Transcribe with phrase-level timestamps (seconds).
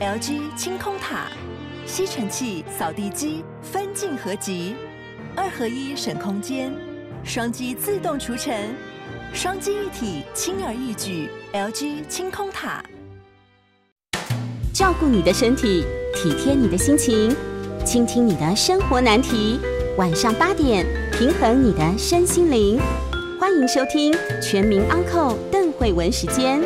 [0.00, 1.26] LG 清空塔，
[1.84, 4.74] 吸尘器、扫地机分镜合集，
[5.36, 6.72] 二合一省空间，
[7.22, 8.74] 双击自动除尘，
[9.34, 11.28] 双击一体轻而易举。
[11.52, 12.82] LG 清空塔，
[14.72, 15.84] 照顾你的身体，
[16.14, 17.36] 体贴你的心情，
[17.84, 19.60] 倾听你的生活难题。
[19.98, 22.80] 晚上八点，平衡你的身心灵。
[23.38, 26.58] 欢迎收听《全民安扣邓慧文时间。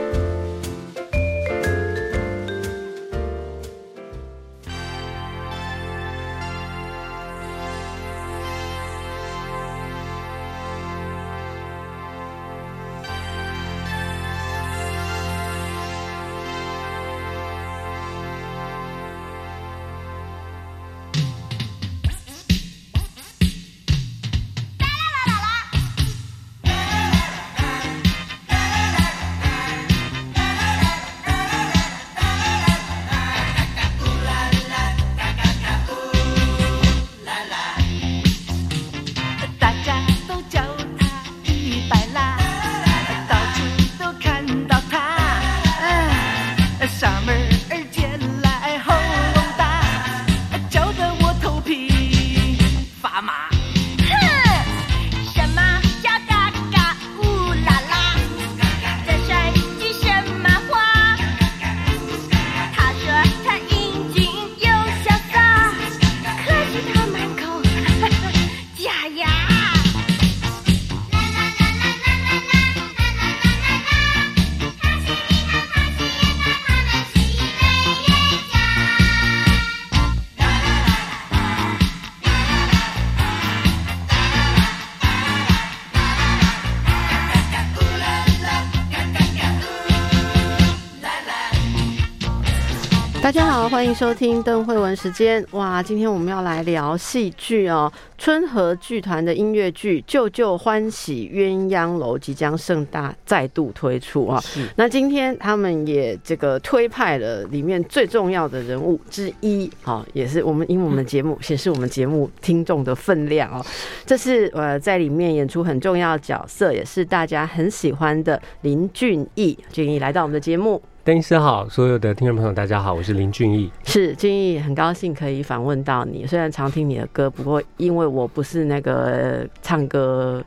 [93.75, 95.45] 欢迎收听邓慧文时间。
[95.51, 104.41] 哇，今天我们要来聊戏剧哦，春和剧团的音乐剧《旧旧欢喜鸳鸯楼》即将盛大再度推出啊。
[104.77, 113.67] 那今天他们也这个推派了里面最重要的人物之一，啊，也是我们因为我们的节目显示我们节目听众的分量哦。
[114.07, 119.59] 这是呃在里面演出很重要的角色，也是大家很喜欢的林俊逸。
[119.73, 120.81] 俊逸来到我们的节目。
[121.05, 123.71] 邓医师好，所有的听众朋友大家好，我是林俊逸。
[123.85, 126.27] 是俊逸，很高兴可以访问到你。
[126.27, 130.43] 虽然常听你的歌，不过因为我不是那个唱歌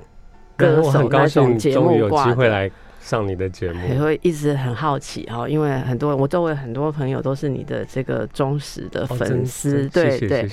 [0.56, 2.72] 歌手我很高那种兴节终于有目挂的。
[3.08, 3.88] 上你的节目。
[3.88, 10.50] 也会一直很好奇哈，因为很多我周围很多朋友都是你的这个忠实的哦粉丝，真对对。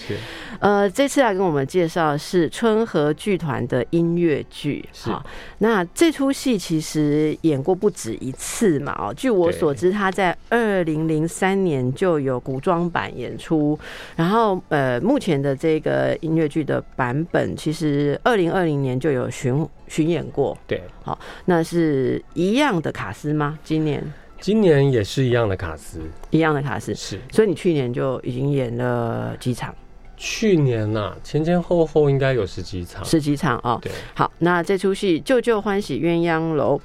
[0.61, 5.11] 呃，这次来跟我们介绍的是春和剧团的音乐剧，是。
[5.11, 5.27] 好
[5.59, 13.77] 那这出戏其实演过不止一次嘛，哦，据我所知，他在二零零三年就有古装版演出，
[14.15, 23.59] 然后呃，目前的这个音乐剧的版本，其实二零二零年就有巡巡演过，对，好那是一样的卡司吗？
[23.65, 24.01] 今年
[24.41, 25.99] 今年也是一样的卡斯，
[26.31, 29.75] 一样的卡司，是所以你去年就已经演了几场，
[30.17, 33.05] 去年呐、前前后后应该有十几场。
[33.05, 33.79] 十几场哦。
[33.83, 36.79] 对，好，那这出戏《旧旧欢喜鸳鸯楼》。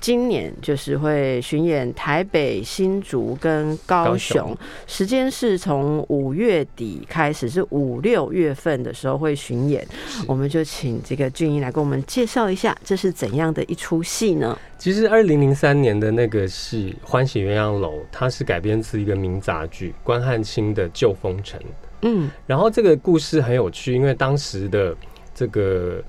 [0.00, 4.56] 今年就是会巡演台北、新竹跟高雄，
[4.86, 9.86] 时间是从五月底开始，是五六月份的时候会巡演。
[10.26, 14.58] 我们就请这个俊英来给我们介绍一下，这是怎样的一出戏呢？
[14.78, 21.60] 其实二零零三年的那个戏《欢喜鸳鸯楼》，它是改编自一个名杂剧关汉卿的《旧风尘》。
[22.02, 24.96] 嗯，然后这个故事很有趣，因为当时的
[25.34, 26.02] 这个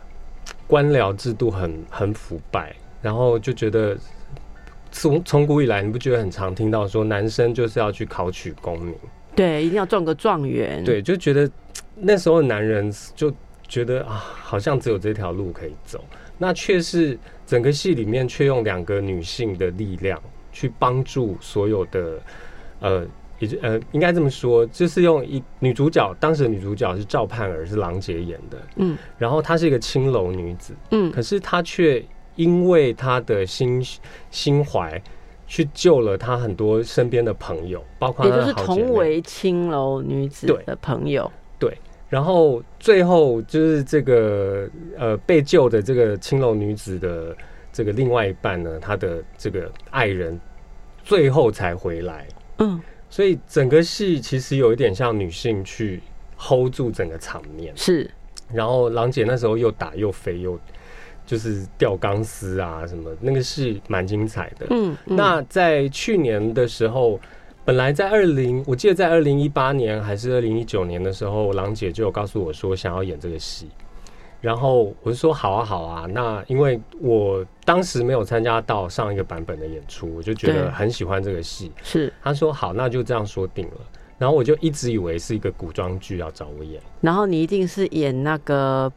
[0.66, 3.98] 官僚制度很很腐败，然后就觉得
[4.92, 8.96] 从从古以来，你不觉得很常听到说男生就是要去考取功名？
[9.36, 11.50] 对，一定要中个状元。，对，就觉得
[11.96, 13.34] 那时候的男人就
[13.68, 16.04] 觉得啊，好像只有这条路可以走。
[16.38, 20.20] 那却是整个戏里面却用两个女性的力量
[20.52, 22.20] 去帮助所有的
[22.80, 23.06] 呃，
[23.38, 32.04] 也就呃，应该这么说，就是用一女主角，当时的女主角是赵盼儿，是郎姐演的，嗯然后她是一个青楼女子，嗯可是她却
[32.36, 33.84] 因为他的心
[34.30, 35.02] 心怀。
[35.48, 41.30] 去救了他很多身边的朋友，包括也就是同为青楼女子的朋友。
[41.60, 44.66] 对然后最后就是这个
[44.98, 47.36] 呃被救的这个青楼女子的
[47.74, 50.40] 这个另外一半呢，她的这个爱人
[51.04, 52.26] 最后才回来，
[52.60, 56.02] 嗯，所以整个戏其实有一点像女性去
[56.38, 57.76] hold 住整个场面。
[57.76, 58.10] 是
[58.54, 60.58] 然后郎姐那时候又打又飞又
[61.26, 64.68] 就是吊钢丝啊什么，那个是蛮精彩的。
[64.70, 67.20] 嗯，嗯那在去年的时候，
[67.64, 73.70] 本来在二零，我记得在二零一八年还是二零一九年的时候，郎姐就有告诉我说想要演这个戏，
[74.42, 76.06] 然后我就说好啊好啊。
[76.08, 81.72] 那因为我当时没有参加到上一个版本的演出，我就觉得很喜欢这个戏。
[81.84, 83.78] 是，他说好，那就这样说定了。
[84.18, 88.92] 然后我就一直以为是一个古装剧要找我演，然后你一定是演那个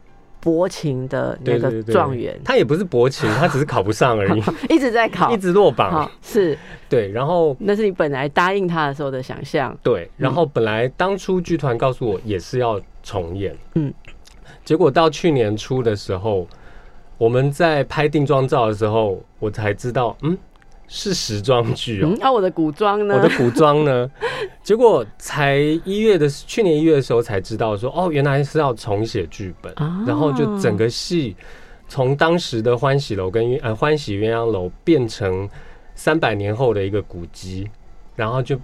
[0.45, 5.91] 薄情的那个状元，他也不是薄情， 他只是考不上而已， 一直在考，一直落榜。
[5.91, 6.11] 好。
[6.23, 6.57] 是，
[6.87, 13.95] 对，然后那是你本来答应他的时候的想象，对，然后本来当初剧团告诉我也是要重演，嗯嗯，
[14.65, 16.47] 结果到去年初的时候，
[17.17, 20.37] 我们在拍定妆照的时候，我才知道，嗯，
[20.97, 22.23] 是时装剧哦嗯，。
[22.23, 23.17] 啊，我的古装呢？
[23.17, 24.09] 我的古装呢？
[24.63, 31.35] 结果才一月的，去年一月的时候才知道说，哦，原来是要重写剧本，啊然后就整个戏
[31.89, 35.49] 从当时的欢喜楼跟呃欢喜鸳鸯楼变成
[35.97, 37.69] 三百年后的一个古迹，
[38.15, 38.57] 然后就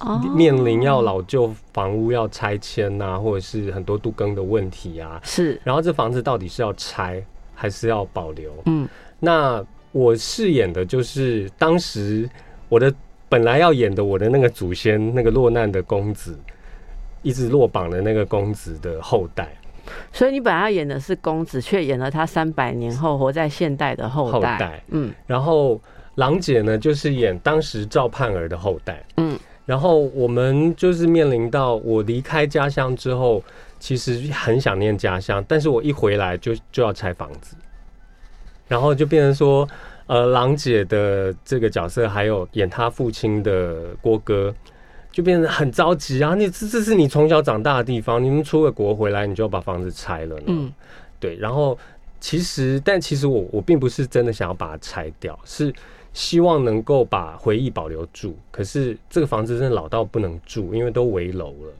[0.00, 5.18] 哦面临要老旧房屋要拆迁呐、或者是很多度更的问题啊。
[5.24, 7.24] 是，然后这房子到底是要拆
[7.54, 8.52] 还是要保留？
[8.66, 8.86] 嗯，
[9.18, 12.28] 那我饰演的就是当时
[12.68, 12.92] 我的
[13.28, 16.38] 本来要演的我的那个祖先那个落难的公子，
[17.22, 19.48] 一直落榜的那个公子的后代。
[20.12, 24.52] 所以你本来要演的是公子，却演了他三百年后活在现代的后代。
[24.52, 25.80] 后代嗯然后
[26.16, 29.02] 郎姐呢，就是演当时赵盼儿的后代。
[29.16, 33.42] 嗯，然后我们就是面临到我离开家乡之后，
[33.78, 37.56] 其实很想念家乡，但是我一回来就就要拆房子，
[38.68, 39.68] 然后就变成说，
[40.06, 44.54] 呃，郎姐的这个角色，还有演他父亲的郭哥，
[45.10, 46.34] 就变得很着急啊！
[46.34, 50.44] 你这这是你从小长大的地方，你们出了国回来，你就要把房子拆了呢？
[50.46, 50.72] 嗯，
[51.18, 51.76] 对，然后
[52.20, 55.72] 其实，但其实我我并不是真的想要把它拆掉，是
[56.12, 58.36] 希望能够把回忆保留住。
[58.50, 61.72] 可是这个房子真的老到不能住，因为都围楼了，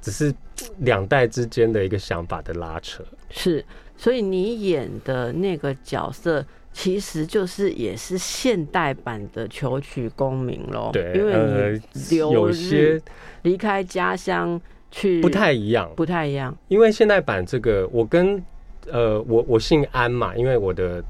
[0.00, 0.34] 只是
[0.78, 3.04] 两代之间的一个想法的拉扯。
[3.30, 3.64] 是。
[4.04, 10.90] 所以你演的那个角色，其实就是也是现代版的求取功名喽。
[10.92, 11.80] 对，因为呃你
[12.10, 13.00] 留有些
[13.44, 14.60] 离开家乡
[14.90, 16.54] 去，不太一样，不太一样。
[16.68, 18.44] 因为现代版这个，我跟
[18.92, 21.02] 呃，我我姓安嘛，因为我的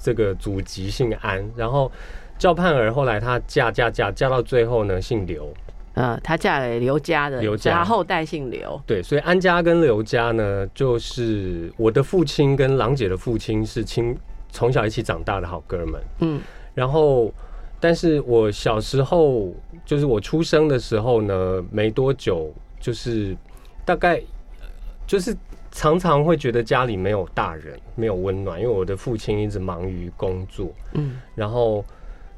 [0.00, 1.90] 这个祖籍姓安，然后
[2.38, 5.52] 赵盼儿后来她嫁嫁嫁嫁到最后呢，姓刘，
[5.98, 8.80] 呃，她嫁给刘家的，刘家后代姓刘。
[8.86, 14.16] 对，所以安家跟刘家呢，就是我的父亲跟郎姐的父亲是亲，
[14.50, 16.40] 从小一起长大的好哥们，嗯，
[16.74, 17.32] 然后。
[17.80, 19.54] 但是我小时候，
[19.86, 23.36] 就是我出生的时候呢，没多久，就是
[23.84, 24.16] 大概
[24.60, 24.66] 呃
[25.06, 25.32] 就是
[25.70, 31.84] 常常会觉得家里没有大人，没有温暖，因为我的父亲一直忙于工作，嗯，然后，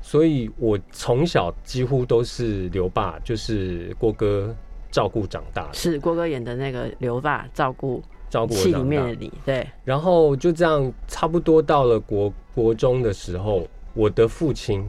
[0.00, 4.54] 所以我从小几乎都是刘爸，就是郭哥
[4.90, 8.82] 照顾长大的，是郭哥演的那个刘爸照顾照顾我戏里。
[8.82, 14.88] 面的你，对，然后就这样，差不多到了国国中的时候，我的父亲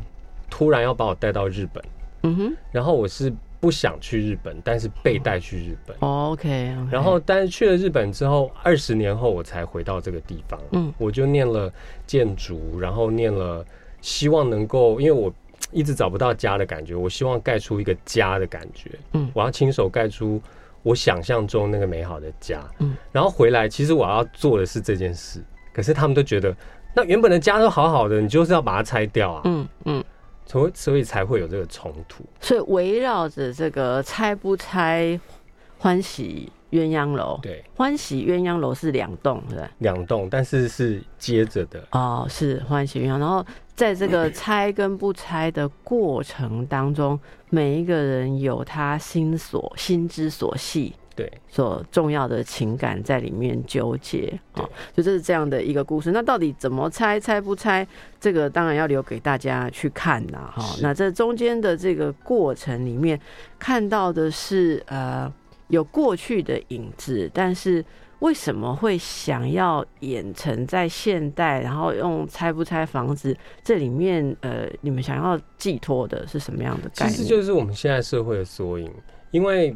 [0.50, 1.84] 突然要把我带到日本，
[2.24, 5.96] 嗯哼然后我是不想去日本，但是被带去日本。
[6.00, 6.50] ，OK，,
[6.90, 10.60] 然后，但是去了日本之后，二十年后我才回到这个地方。
[10.72, 11.72] 嗯我就念了
[12.08, 13.64] 建筑，然后念了，
[14.02, 15.34] 希望能够，因为我
[15.72, 18.92] 一直找不到家的感觉，我希望盖出一个家的感觉。
[19.14, 20.42] 嗯我要亲手盖出
[20.84, 22.62] 我想象中那个美好的家。
[22.80, 25.42] 嗯，然后回来，其实我要做的是这件事，
[25.72, 26.56] 可是他们都觉得，
[26.96, 29.42] 那原本的家都好好的，你就是要把它拆掉啊。
[29.46, 30.04] 嗯嗯，
[30.46, 32.26] 所以所以才会有这个冲突。
[32.40, 35.20] 所以围绕着这个拆不拆
[35.78, 39.60] 欢喜鸳鸯楼，对，欢喜鸳鸯楼是两栋，对？
[39.78, 41.84] 两栋，但是是接着的。
[41.92, 43.20] 哦，是欢喜鸳鸯。
[43.20, 43.46] 然后
[43.82, 47.20] 在这个拆跟不拆的过程当中，
[47.50, 50.94] 每一个人有他心所心之所系。
[51.16, 56.12] 对，所重要的情感在里面纠结啊哦，就这是这样的一个故事。
[56.12, 57.86] 那到底怎么拆，拆不拆？
[58.20, 63.20] 这个当然要留给大家去看呐，哈、是那这中间的这个过程里面，
[63.58, 65.32] 看到的是呃
[65.70, 67.84] 有过去的影子，但是
[68.22, 73.36] 为什么会想要演成在现代，然后用拆不拆房子？
[73.64, 77.18] 这里面呃，你们想要寄托的是什么样的概念？
[77.18, 78.92] 其实就是我们现在社会的缩影，
[79.32, 79.76] 因为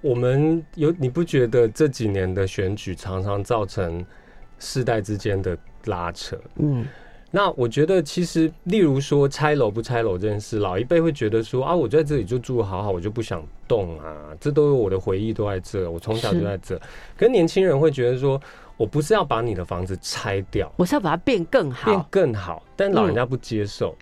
[0.00, 4.04] 我们有你不觉得这几年的选举常常造成
[4.58, 6.36] 世代之间的拉扯？
[6.56, 6.86] 嗯
[7.34, 16.78] 那我觉得其实，例如说拆楼不拆楼这件事，老一辈会觉得说啊，我在这里就住得好好，我就不想动啊，这都有我的回忆都在这，我从小就在这。
[17.16, 18.38] 跟年轻人会觉得说，
[18.76, 22.04] 我不是要把你的房子拆掉，我是要把它变更好变。
[22.10, 23.96] 更好，但老人家不接受。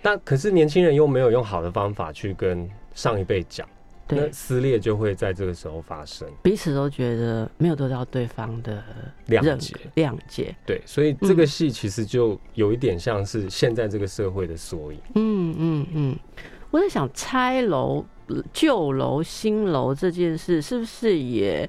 [0.00, 3.66] 但可是年轻人又没有用好的方法去跟上一辈讲，
[4.08, 6.28] 那，撕裂就会在这个时候发生。
[6.42, 8.82] 彼此都觉得没有得到对方的
[9.26, 10.54] 认谅解可谅解。
[10.64, 15.00] 对，所以这个嗯戏其实就有一点像是现在这个社会的缩影。
[15.14, 16.18] 嗯嗯嗯，
[16.70, 21.68] 我在想拆楼、呃旧楼、新楼这件事，是不是也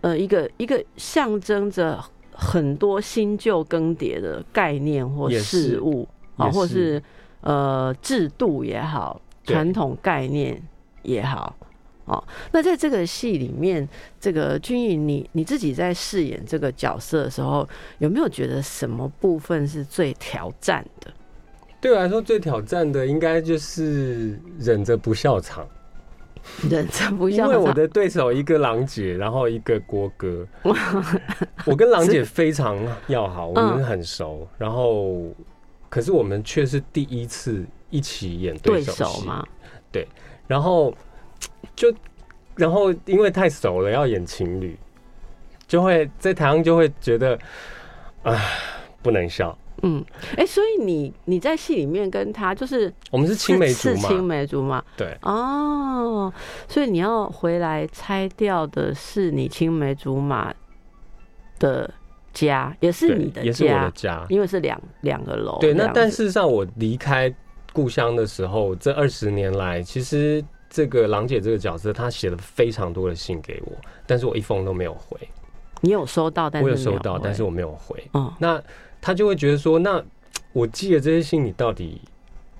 [0.00, 7.02] 呃一个一个象征着很多新旧更迭的概念或事物啊，或是是
[7.42, 10.60] 呃制度也好，对传统概念
[11.02, 11.54] 也好。
[12.06, 13.88] 哦，那在这个戏里面，
[14.20, 17.66] 这个君毅，你你自己在饰演这个角色的时候，
[17.98, 21.10] 有没有觉得什么部分是最挑战的？
[21.80, 25.66] 对我来说，最挑战的应该就是忍着不笑场，
[26.68, 30.46] 忍着不 因笑场，为我的对手一个郎姐，然后一个郭哥，
[31.66, 35.24] 我跟郎姐非常要好，我们很熟，然后
[35.88, 39.46] 可是我们却是第一次一起演对手戏，手嘛，
[40.46, 40.94] 然后
[41.74, 41.92] 就
[42.56, 44.78] 然后因为太熟了，要演情侣，
[45.66, 47.38] 就会在台上就会觉得
[48.22, 48.40] 啊
[49.02, 49.56] 不能笑。
[49.82, 50.02] 嗯，
[50.36, 56.32] 哎、所以你你在戏里面跟他就是我们是青梅竹是青，梅竹马对哦，
[56.68, 60.54] 所以你要回来拆掉的是你青梅竹马
[61.58, 61.92] 的
[62.32, 65.58] 家，也是你的也是我的家，因为是两两个楼。
[65.60, 67.30] 对，那但事实上我离开
[67.74, 70.42] 故乡的时候，这二十年来，其实
[70.74, 73.72] 这个郎姐这个角色，她写了非常多的信给我，
[74.08, 75.16] 但是我一封都没有回。
[75.80, 78.02] 你有收到，但是我有收到，但是我没有回。
[78.14, 78.60] 嗯那
[79.00, 80.02] 她就会觉得说，那
[80.52, 82.00] 我寄的这些信，你到底，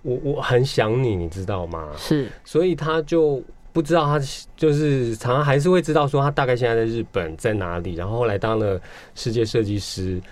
[0.03, 1.91] 我我很想你，你知道吗？
[1.97, 3.43] 是所以她就
[3.73, 4.25] 不知道他
[4.57, 8.81] 就是常常还是会知道说他大概现在在日本在哪里，然后后来当了
[9.17, 10.23] 世界设计师，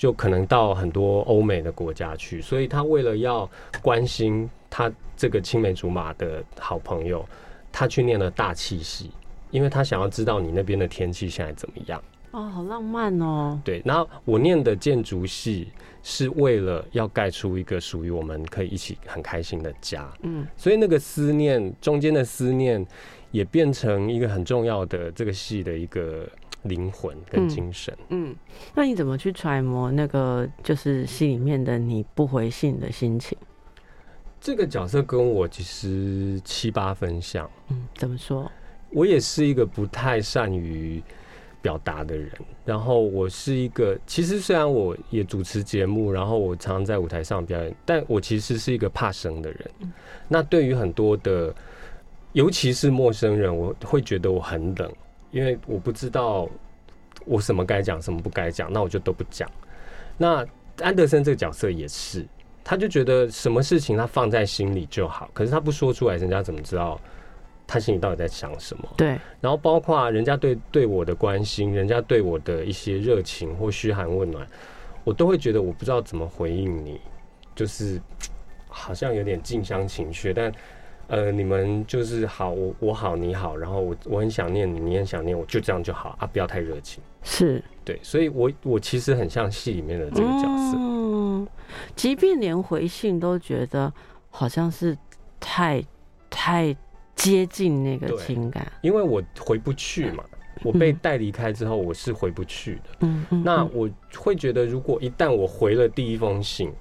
[0.00, 3.46] 就可能到很多欧美的国家去，所以他为了要
[3.82, 7.22] 关心他这个青梅竹马的好朋友，
[7.70, 9.10] 他去念了大气系，
[9.50, 12.02] 因为他想要知道你那边的天气现在怎么样。
[12.30, 13.60] 哦，好浪漫哦。
[13.62, 15.68] 对，然后我念的建筑系
[16.02, 22.82] 是为了要盖出一个属于我们可以一起很开心的家，嗯，所以那个思念中间的思念
[23.32, 26.26] 也变成一个很重要的这个戏的一个
[26.62, 27.96] 灵魂跟精神。
[28.08, 28.34] 嗯，
[28.74, 33.36] 那你怎么去揣摩那个就是戏里面的你不回信的心情？
[34.40, 38.50] 这个角色跟我其实七八分像，嗯，怎么说？
[38.90, 41.02] 我也是一个不太善于
[41.62, 42.32] 表达的人，
[42.64, 49.70] 然后我是一个，其实虽然我也主持节目，然后我常常在舞台上表演，但我其实是一个怕生的人。
[50.26, 51.54] 那对于很多的，
[52.32, 54.90] 尤其是陌生人，我会觉得我很冷，
[55.30, 56.48] 因为我不知道
[57.24, 59.50] 我什么该讲，什么不该讲，那我就都不讲。
[60.16, 60.46] 那
[60.80, 62.26] 安德森这个角色也是，
[62.64, 67.00] 他就觉得什么事情他放在心里就好，可是他不说出来，人家怎么知道
[67.66, 68.88] 他心里到底在想什么？
[68.96, 74.46] 对，然后包括人家对对我的关心，人家对我的一些热情或嘘寒问暖，
[75.04, 77.00] 我都会觉得我不知道怎么回应你，
[77.54, 78.00] 就是
[78.68, 80.52] 好像有点近乡情怯，但
[81.10, 87.02] 呃，你们就是好，我我好你好，然后我我很想念你，你很想念我，就这样就好啊，不要太热情。
[87.24, 90.76] 是对，所以我我其实很像戏里面的这个角色。
[90.78, 91.46] 嗯，
[91.96, 93.92] 即便连回信都觉得
[94.30, 94.96] 好像是
[95.40, 95.84] 太
[96.30, 96.74] 太
[97.16, 98.70] 接近那个情感。
[98.80, 100.22] 因为我回不去嘛，
[100.62, 102.82] 我被带离开之后，我是回不去的。
[103.00, 106.72] 嗯嗯，嗯那我会觉得，如果一旦我回了第一封信，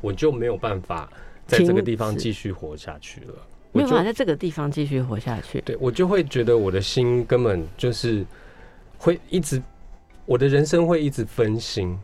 [0.00, 1.10] 我就没有办法
[1.46, 3.34] 在这个地方继续活下去了。
[3.72, 5.60] 没有办法在这个地方继续活下去。
[5.60, 8.24] 对我就会觉得我的心根本就是
[8.96, 9.62] 会一直，
[10.24, 11.98] 我的人生会一直分心。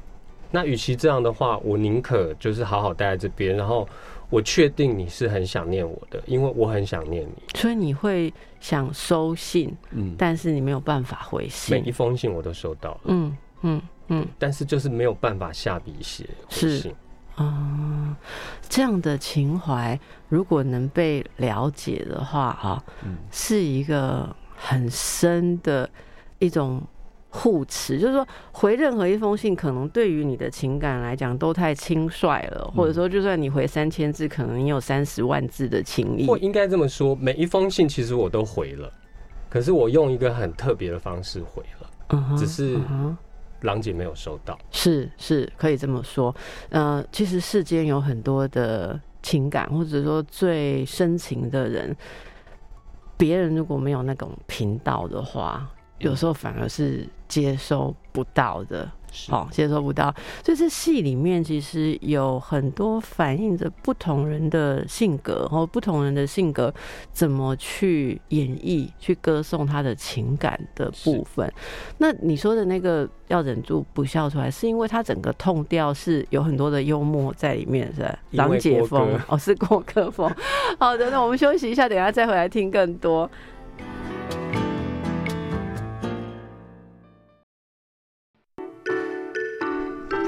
[0.51, 3.89] 那与其这样的话，我宁可就是好好待在这边，然后
[4.29, 7.59] 我确定你是很想念我的，因为我很想念你。
[7.59, 8.31] 所以你会
[8.61, 11.91] 想收信，嗯，但是你没有办法回信每一。
[11.91, 16.95] 封信我都收到了，嗯嗯嗯但是就是没有办法下笔写回是信。
[17.43, 18.17] 啊，
[18.69, 25.89] 这样的情怀如果能被了解的话，哈，嗯是一个很深的
[26.39, 26.83] 一种
[27.31, 36.37] 护持，就是说回任何一封信，可能对于你的情感来讲都太轻率了，或者说就算你回三千字，可能你有三十万字的情谊或。
[36.37, 38.93] 应该这么说，每一封信其实我都回了，
[39.49, 42.79] 可是我用一个很特别的方式回了，只是
[43.63, 44.59] 郎姐没有收到。
[44.71, 46.35] 是是，可以这么说。
[46.71, 51.97] 呃，其实世间有很多的情感，或者说最深情的人，
[53.17, 58.91] 别人如果没有那种频道的话，有时候反而是接收不到的。
[59.13, 60.13] 是好、接收不到。
[60.43, 66.75] 所以这戏里面其实有很多反映着不同人的性格，或不同人的性格
[67.13, 71.53] 怎么去演绎、去歌颂他的情感的部分。
[71.99, 78.19] 那你说的那个要忍住不笑出来，是因为他整个痛调是有很多的幽默在里面，是吧？
[78.31, 80.29] 狼姐风哦，是过客风。
[80.79, 83.31] 好的，那我们休息一下，等一下再回来听更多。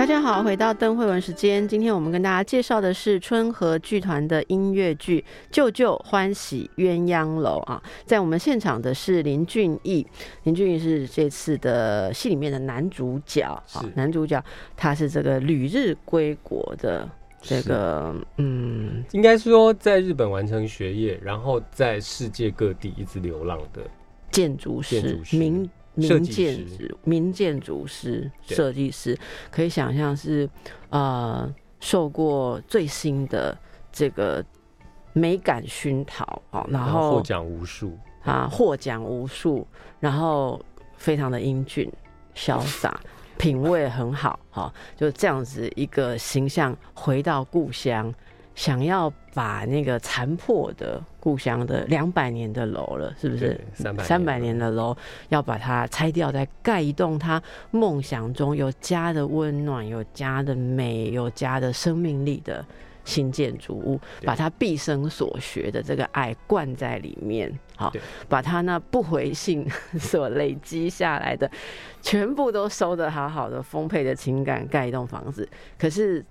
[0.05, 1.67] 大家好，回到邓慧文时间。
[1.67, 5.19] 今天我们跟大家介绍的是春和剧团的音乐剧
[5.51, 10.07] 《舅舅欢喜鸳鸯楼》啊，在我们现场的是林俊逸，
[10.43, 14.45] 林俊逸是这次的戏里面的男主角啊，男主角
[14.77, 17.09] 他是这个旅日归国的
[17.41, 19.03] 这个嗯。
[19.13, 23.81] 应该说在日本完成学业，然后在世界各地一直流浪的
[24.31, 25.39] 建筑师建筑师
[25.95, 29.19] 民民设计师建筑民建筑师对设计师，
[29.51, 30.49] 可以想象是
[30.91, 33.57] 呃受过最新的
[33.93, 34.45] 这个
[35.13, 39.67] 美感熏陶哦，然然后获奖无数，啊获奖无数，
[40.01, 40.61] 然后
[40.97, 41.91] 非常的英俊
[42.35, 43.01] 潇洒。
[43.37, 48.15] 品味很好，哈，就这样子一个形象回到故乡，
[48.55, 53.61] 想要把那个残破的故乡的两百年的楼了，是不是？
[53.75, 54.97] 三百三百年的楼
[55.29, 57.43] 要把它拆掉，再盖一栋他
[57.73, 62.65] 梦想中有家的温暖、有家的美、有家的生命力的
[63.05, 67.93] 新建筑物，把他毕生所学的这个爱灌在里面，好，
[68.29, 69.69] 把他那不回信
[69.99, 71.51] 所累积下来的，
[72.01, 75.49] 全部都收得好好的，丰沛的情感盖一栋房子。
[75.77, 76.25] 可是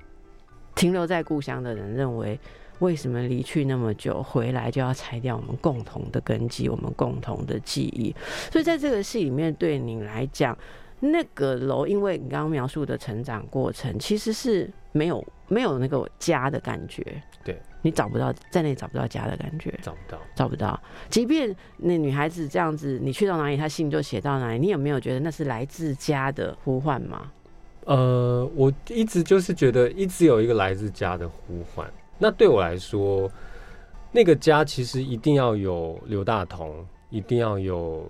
[0.75, 2.39] 停留在故乡的人认为。
[2.79, 8.13] 为什么离去那么久，回来就要拆掉我们共同的根基，我们共同的记忆？
[8.51, 10.57] 所以在这个戏里面，对你来讲，
[10.99, 17.05] 那个楼，因为你刚刚描述的成长过程，其实是没有没有那个家的感觉。
[17.45, 20.19] 对，你找不到在那里找不到家的感觉，找不到。
[20.35, 20.77] 找不到。
[21.09, 27.31] 即便那女孩子这样子，你去到哪里，她信就写到哪里，你有没有觉得那是来自家的呼唤吗？
[27.85, 31.91] 呃，我一直就是觉得一直有一个来自家的呼唤。
[32.17, 33.29] 那对我来说，
[34.11, 38.09] 那个家其实一定要有刘大同，一定要有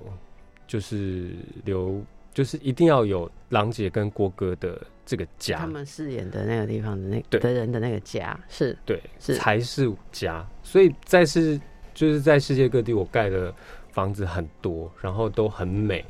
[0.68, 1.32] 就是
[1.66, 10.46] 刘，就是一定要有郎姐跟郭哥的这个家他，们饰演的那个地方的那对的人的那个家是对，是才是家。
[10.62, 11.60] 所以在世
[11.94, 13.54] 就是在世界各地，我盖的
[13.92, 16.04] 房子很多，然后都很美，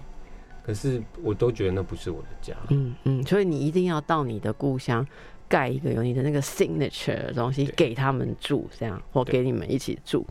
[0.63, 2.55] 可是我都觉得那不是我的家。
[2.69, 5.05] 嗯嗯，所以你一定要到你的故乡
[5.47, 10.25] 盖一个有你的那个 signature 的东西对给他们住，这样或对给你们一起住。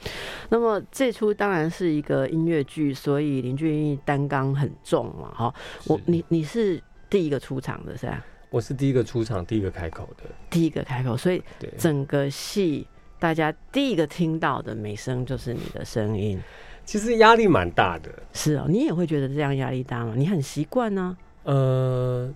[0.49, 5.55] 那么这出当然是一个音乐剧，所以林俊逸担纲很重嘛，哈。
[5.87, 8.25] 我你你是第一个出场的是吧？
[8.51, 11.42] 我是第一个出场、第一个开口的，第一个开口，所以，
[11.79, 12.87] 整个戏
[13.18, 16.40] 大家第一个听到的美声就是你的声音。
[16.85, 18.11] 其实压力蛮大的。
[18.33, 20.14] 是哦，你也会觉得这样压力大吗？
[20.16, 21.16] 你很习惯呢？
[21.45, 22.33] 呃，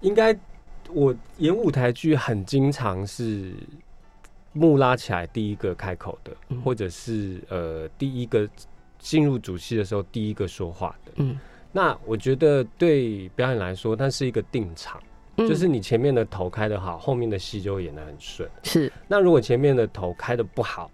[0.00, 0.36] 应该
[0.92, 3.52] 我演舞台剧很经常是
[4.52, 8.48] 幕拉起来第一个开口的，嗯或者是呃第一个
[8.98, 11.12] 进入主戏的时候第一个说话的。
[11.16, 11.38] 嗯，
[11.72, 15.02] 那我觉得对表演来说，它是一个定场，
[15.36, 18.48] 嗯就是你前面的头开的好，后面的戏就会演的很顺。
[18.62, 20.90] 是那如果前面的头开的不好，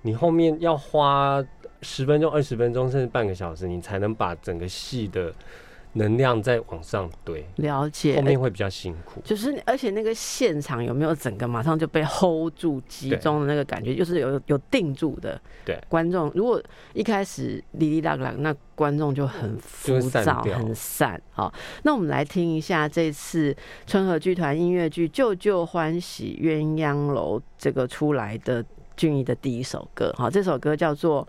[0.00, 1.44] 你后面要花
[1.82, 5.32] 十分钟、二十分钟，甚至半个小时，你才能把整个戏的
[5.94, 8.14] 能量再往上堆，了解。
[8.14, 9.20] 后面会比较辛苦。
[9.24, 15.40] 就是，而且那个现场有没有整个马上就被 hold 住、集中的那个感觉，就是有有定住的。
[15.64, 16.62] 对观众如果
[16.92, 21.20] 一开始哩哩啦啦，那观众就很浮躁、很散。
[21.32, 28.64] 好，那我们来听一下这次春和剧团音乐剧《舅舅欢喜鸳鸯楼》这个出来的
[28.96, 30.14] 俊逸的第一首歌。
[30.16, 31.26] 好，这首歌叫做。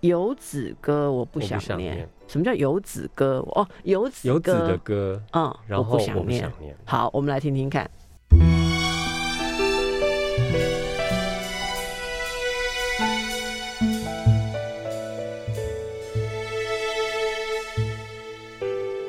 [0.00, 1.60] 游子歌，我不想念。
[1.60, 3.44] 想念什么叫游子歌？
[3.54, 6.52] 哦，游子有子的歌，嗯，然后我我不想念不想。
[6.60, 6.76] 念。
[6.84, 7.88] 好，我们来听听看。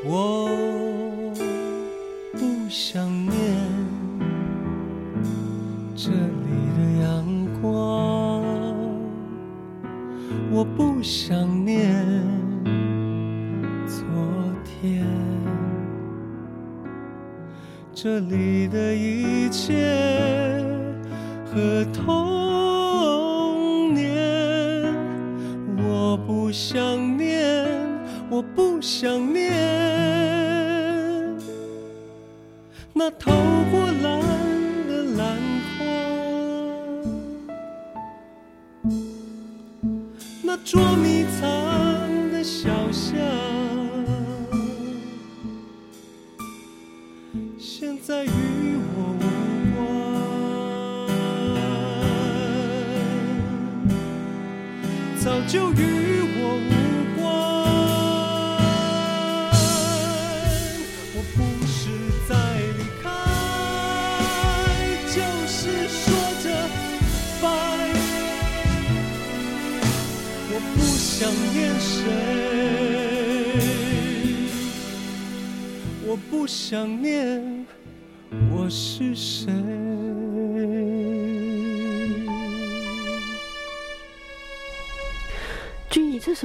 [0.09, 0.47] 我
[2.33, 3.35] 不想念
[5.95, 6.11] 这
[18.07, 18.56] 这里。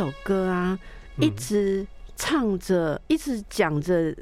[0.03, 0.77] 首歌啊，
[1.19, 1.87] 一嗯直
[2.17, 4.13] 唱着，一直讲着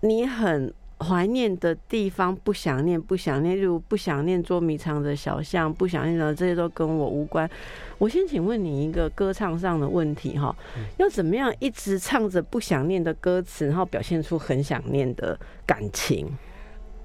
[0.00, 7.48] 你很怀念的地方，不想念，不想念，例如不想念捉迷藏的小巷，不想念的这些都跟我无关。
[7.98, 10.52] 我先请问你一个歌唱上的问题哈，
[10.96, 16.28] 要怎么样一直唱着不想念的歌词，然后表现出很想念的感情？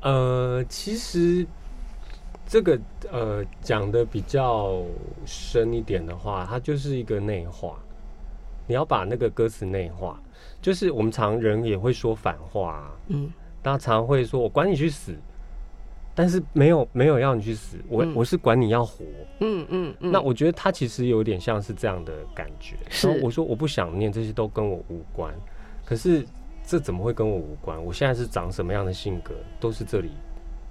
[0.02, 1.46] 呃，其实
[2.48, 2.80] 这个
[3.12, 4.82] 呃讲的比较
[5.24, 7.78] 深一点的话，它就是一个内化。
[8.72, 10.18] 你要把那个歌词内化，
[10.62, 13.30] 就是我们常人也会说反话、啊，嗯
[13.62, 15.14] 大家常会说“我管你去死”，
[16.16, 19.04] 但是没有没有要你去死，我、嗯我是管你要活。
[19.40, 22.78] 嗯嗯嗯，那我觉得他其实有点像是这样的感觉。
[22.90, 25.34] 是然后我说我不想念，这些都跟我无关。
[25.84, 26.26] 可是
[26.66, 27.78] 这怎么会跟我无关？
[27.84, 30.12] 我现在是长什么样的性格，都是这里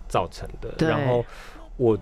[0.08, 0.74] 造成的。
[0.88, 1.22] 然后
[1.76, 1.98] 我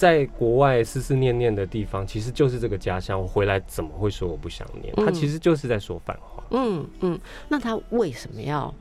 [0.00, 3.20] 在国外思思念念的地方，其实就是这个家乡。
[3.20, 4.94] 我回来怎么会说我不想念？
[4.94, 6.42] 他嗯其实就是在说反话。
[6.52, 8.74] 嗯嗯，那他为什么要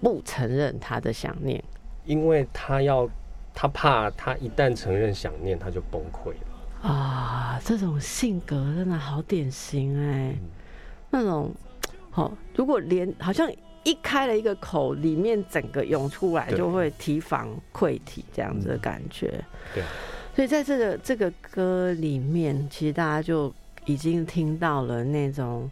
[0.00, 1.62] 不承认他的想念？
[2.04, 3.08] 因为他要，
[3.54, 6.90] 他怕他一旦承认想念，他就崩溃了。
[6.90, 10.48] 啊，这种性格真的好典型哎、嗯
[11.10, 11.54] 那种，
[12.10, 13.48] 好、如果连好像
[13.84, 19.44] 一开了一个口，里面整个涌出来，就会提防溃体这样子的嗯感觉。
[19.72, 19.84] 对，
[20.40, 23.52] 所以在这个这个歌里面，其实大家就
[23.84, 25.70] 已经听到了那种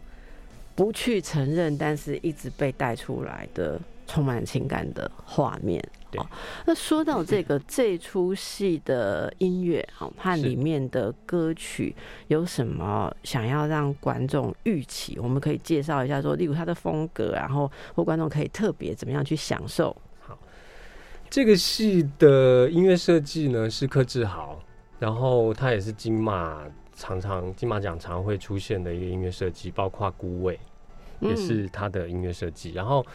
[0.75, 5.83] 不去承认，但是一直被带出来的充满情感的画面。
[6.11, 6.25] 对哦，
[6.67, 11.95] 那说到这个这出戏的音乐，好，它里面的歌曲
[12.27, 15.17] 有什么想要让观众预期？
[15.17, 19.97] 我们可以介绍一下说，例如它的风格，然后或观众可以特别怎么样去享受。
[21.29, 24.59] 这个戏的音乐设计呢是柯志豪，
[24.97, 26.63] 然后他也是金马
[26.95, 30.59] 常常金马奖常会出现的一个音乐设计，包括孤味
[31.19, 32.71] 也是他的音乐设计。
[32.71, 33.05] 然后，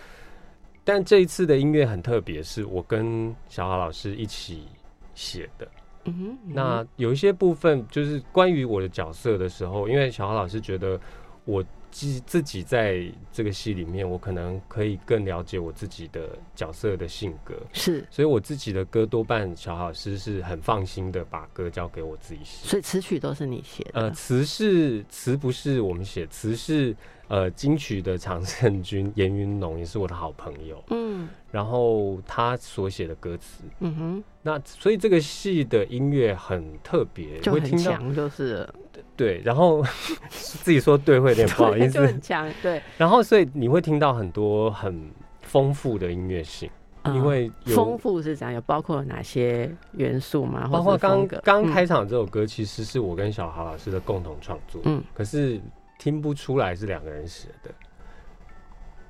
[0.85, 4.68] 但这一次的音乐很特别，是我跟小豪老师一起
[5.14, 5.66] 写的。
[6.05, 11.00] 嗯哼，那有一些部分就是关于我的角色的时候，因为小豪老师觉得
[11.44, 22.66] 我自自己在这个戏里面，我可能可以更了解我自己的角色的性格，是，所以我自己的歌多半小豪老师是很放心的把歌交给我自己写。
[22.66, 23.90] 所以词曲都是你写的。
[24.00, 26.96] 呃，词是词不是我们写，词是
[27.35, 31.29] 呃金曲的常胜军严云龙也是我的好朋友，嗯。
[31.51, 38.68] 然后他所写的歌词，嗯哼，那所以这个戏的音乐很特别，就很会听到强，就是
[39.16, 39.83] 对，然后
[40.31, 45.11] 自己说对会有点不好意就思很，强，对，然后所以你会听到很多很
[45.42, 46.70] 丰富的音乐性，
[47.03, 50.68] 嗯因为有丰富是这样，有包括哪些元素吗？
[50.70, 55.03] 包括刚刚开场这首歌，其实是我跟小豪老师的共同创作，嗯。
[55.12, 55.61] 可是
[56.05, 57.71] 听不出来是两个人写的。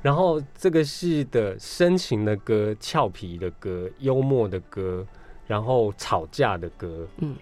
[0.01, 5.05] 然后这个戏的深情的歌、俏皮的歌、幽默的歌，
[5.49, 7.35] 然后吵架的歌，嗯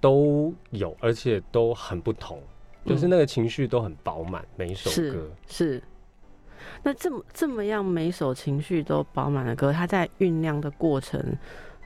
[0.00, 2.42] 都有，而且都很不同，
[2.84, 5.30] 就是嗯那个情绪都很饱满，每一首歌。
[5.46, 5.80] 是。
[6.82, 11.22] 那这么这么样，每首情绪都饱满的歌，它在酝酿的过程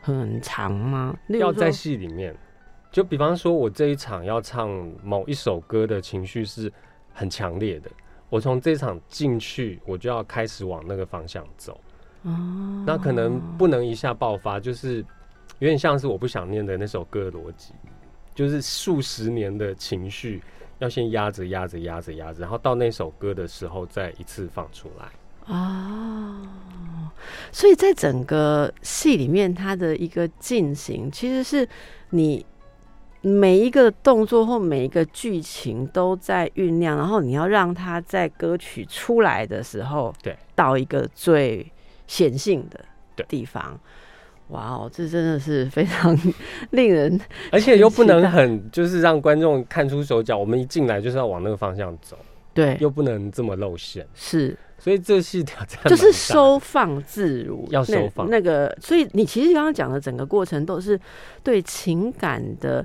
[0.00, 1.14] 很长吗？
[1.28, 2.34] 要在戏里面，
[2.90, 4.70] 就比方说，我这一场要唱
[5.02, 6.72] 某一首歌的情绪是
[7.12, 7.90] 很强烈的，
[8.28, 11.80] 我从这场进去，我就要开始往那个方向走。
[12.22, 15.04] 哦，那可能不能一下爆发，就是
[15.58, 17.72] 有点像是我不想念的那首歌的逻辑，
[18.34, 20.42] 就是数十年的情绪
[20.78, 25.10] 要先压着、压着、压着、压着，然后到那首歌的时候再一次放出来。
[25.46, 26.36] 哦，
[27.50, 31.66] 所以在整个戏里面，它的一个进行，其实是
[32.10, 32.44] 你
[33.22, 41.70] 每一个动作或每一个剧情都在酝酿，然后你要让它在歌曲出来的时候，对，到一个最
[42.06, 42.66] 显性
[43.16, 43.78] 的地方。
[44.48, 46.16] 哇哦，这真的是非常
[46.70, 47.20] 令人
[47.52, 52.16] 而且又不能很就是让观众看出手脚，我们一进来就是要往那个方向走，
[52.52, 54.56] 对，又不能这么露馅，是。
[54.76, 58.30] 所以这是挑战就是收放自如，要收放。
[58.30, 60.98] 那那个，所以你其实刚刚讲的整个过程都是
[61.44, 62.82] 对情感的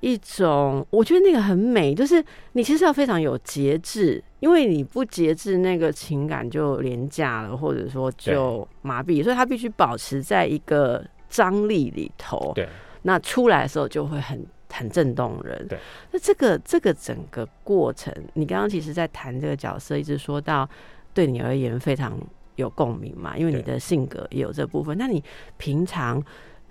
[0.00, 12.52] 一种，我觉得那个很美，就是你其实要非常有节制，因为你不节制，那个情感就廉价了，或者说就麻痹，所以它必须保持在一个张力里头。
[12.54, 12.68] 对
[13.02, 15.66] 那出来的时候就会很很震动人。
[15.66, 15.78] 对，
[16.12, 20.68] 那这个这个整个过程，你刚刚其实在谈这个角色，一直说到
[21.14, 22.18] 对你而言非常
[22.56, 24.96] 有共鸣嘛，因为你的性格也有这部分。
[24.98, 25.24] 那你
[25.56, 26.22] 平常。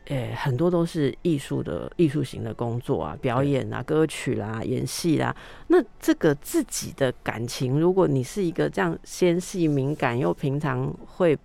[0.07, 5.35] 呃，很多都是艺术的艺术型的工作啊，表演啊、歌曲啦、演戏啦。
[5.67, 11.35] 那这个自己的感情，如果你是一个这样纤细敏感又平常会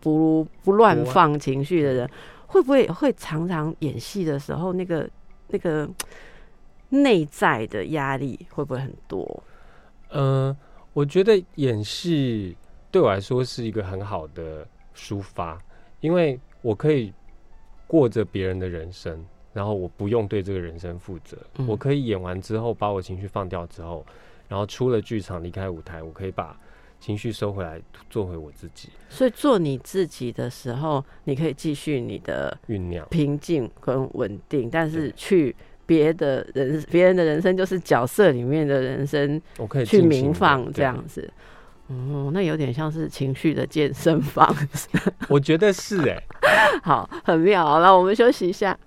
[0.00, 2.10] 不不乱放情绪的人，
[2.48, 5.08] 会不会会常常演戏的时候，那个
[5.48, 5.88] 那个
[6.88, 9.42] 内在的压力会不会很多？
[10.08, 10.56] 呃，
[10.92, 12.56] 我觉得演戏
[12.90, 15.56] 对我来说是一个很好的抒发，
[16.00, 17.12] 因为我可以
[17.90, 24.06] 过着别人的人生，然后我不用对这个人生负责，嗯我可以演完之后把我情绪放掉之后，
[24.46, 26.56] 然后出了剧场离开舞台，我可以把
[27.00, 33.04] 情绪收回来，做回我自己，所以做你自己的时候，你可以继续你的酝酿。
[33.10, 41.28] 平静跟稳定，但是去别的人别人的人生就是角色里面的人生我可以去尽情地鸣放这对样子。
[41.90, 44.54] 哦，那有点像是情绪的健身房，
[45.28, 46.22] 我觉得是哎、
[46.82, 47.64] 好，很妙。
[47.66, 48.78] 好了，我们休息一下。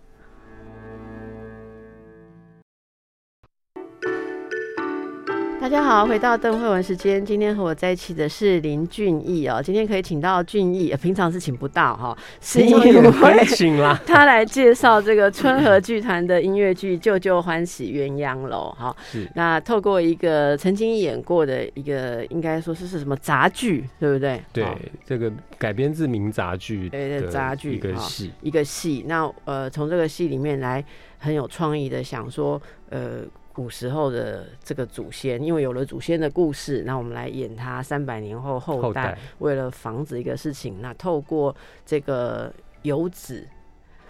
[5.64, 7.26] 大家好，回到邓慧文时间。
[7.26, 9.62] 今天和我在一起的是林俊逸哦。
[9.64, 13.98] 今天可以请到俊逸，呃平常是请不到哈，是因也为很请啦。
[14.06, 18.94] 他来介绍这个春和剧团的音乐剧《舅舅欢喜鸳鸯楼》哈。
[19.10, 24.44] 是那透过一个曾经演过的一个，应该说是是什么杂剧，对不对？
[24.52, 29.06] 对好，这个改编自名杂剧对的杂剧一个哈戏，一个戏。
[29.08, 30.84] 那呃，从这个戏里面来
[31.20, 33.22] 很有创意的想说，呃，
[33.54, 43.48] 古时候的这个祖先，因为有了祖先的故事，那我们来演他三百年后后代为了防止一个事情，那透过这个游子。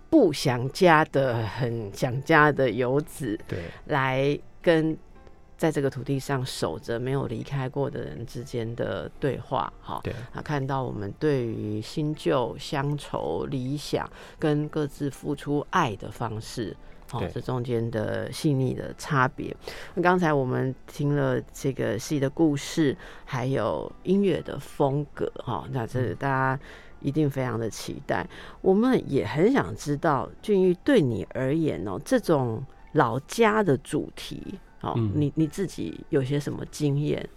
[0.10, 4.96] 不想家的、很想家的游子，对来跟
[5.58, 16.78] 在这个土地上守着没有离开过的人之间的对话，哈，对啊，看到我们对于新旧乡愁、理想跟各自付出爱的方式。
[17.14, 19.56] 好、对这中间的细腻的差别。
[19.94, 26.60] 那刚才我们听了这个戏的故事，还有音乐的风格，哈，那这嗯大家
[27.00, 28.28] 一定非常的期待。
[28.62, 37.30] 我们也很想知道，俊玉对你而言哦，这种老家的主题，哦，嗯你你自己有些什么经验？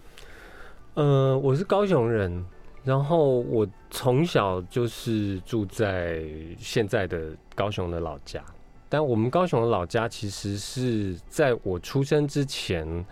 [0.95, 2.43] 呃，我是高雄人，
[2.83, 6.23] 然后我从小就是住在
[6.57, 8.43] 现在的高雄的老家，
[8.89, 13.05] 但我们高雄的老家其实是在我出生之前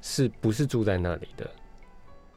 [0.00, 1.48] 是不是住在那里的？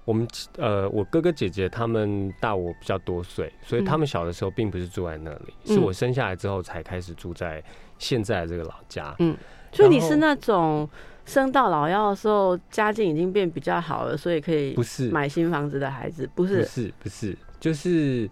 [0.04, 7.63] 我们呃，我哥哥姐姐他们大我比较多岁，所以他们小的时候并不是住在那里，嗯是我生下来之后才开始住在
[8.00, 9.15] 现在的这个老家。
[9.72, 10.89] 所以你是那种
[11.24, 16.67] 生到老幺的时候，家境已经变比较好了，所以可以不是买新房子的孩子，不是不是？
[16.67, 18.30] 是不是，就是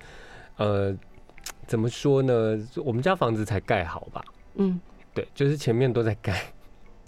[0.57, 0.93] 呃，
[1.67, 2.59] 怎么说呢？
[2.83, 4.25] 我们家房子才盖好吧？
[4.59, 4.79] 嗯，
[5.13, 6.39] 对，就是前面都在盖，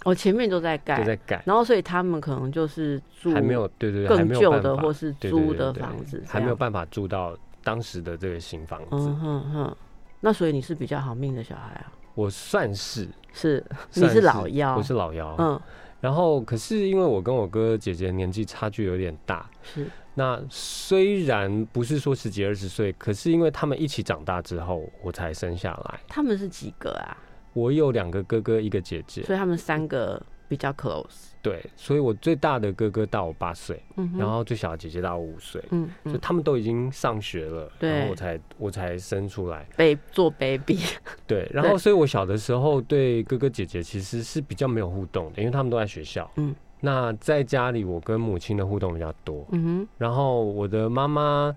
[0.04, 6.56] 哦，前面都在盖，都在盖，然后所以他们可能就是住还没有对对更旧的或是租的房子，还没有。
[6.56, 8.88] 办法住到当时的这个新房子。
[8.92, 9.76] 嗯哼哼，
[10.20, 11.92] 那所以你是比较好命的小孩啊？
[12.14, 15.34] 我算是是，你是老幺，我是老幺。
[15.38, 15.60] 嗯，
[16.00, 26.00] 然后可是因为我跟我哥姐姐年纪差距有点大，是那虽然不是说十几二十岁，可是因为他们一起长大之后，我才生下来。
[26.06, 27.16] 他们是几个啊？
[27.52, 31.30] 我有两个哥哥，一个姐姐，所以他们三个比较 close。
[31.42, 40.78] 对，所以我最大的哥哥大我八岁，嗯，然后最小的姐姐大我五岁，嗯嗯，就他们都已经上学了，然后我才我才生出来，被做 baby，
[41.26, 49.88] 对，然后所以我小的时候对哥哥姐姐其实是比较没有互动的，因为他们都在学校，嗯，那在家里我跟母亲的互动比较多，嗯哼。
[49.98, 51.54] 然后我的妈妈。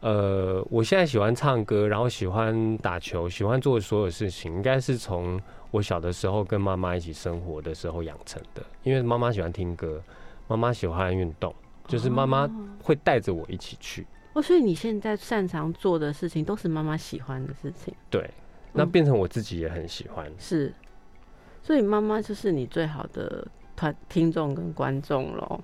[0.00, 5.40] 呃，我现在喜欢唱歌，然后喜欢打球，喜欢做所有事情，应该是从
[5.72, 8.62] 我小的时候跟妈妈一起生活的时候养成的。
[8.84, 10.00] 因为妈妈喜欢听歌，
[10.46, 11.52] 妈妈喜欢运动，
[11.88, 12.48] 就是妈妈
[12.82, 14.06] 会带着我一起去。
[14.34, 18.30] 哦，所以你现在擅长做的事情都是妈妈喜欢的事情，对，
[18.72, 20.30] 那嗯变成我自己也很喜欢。
[20.38, 20.72] 是，
[21.60, 25.60] 所以妈妈就是你最好的团听众跟观众喽。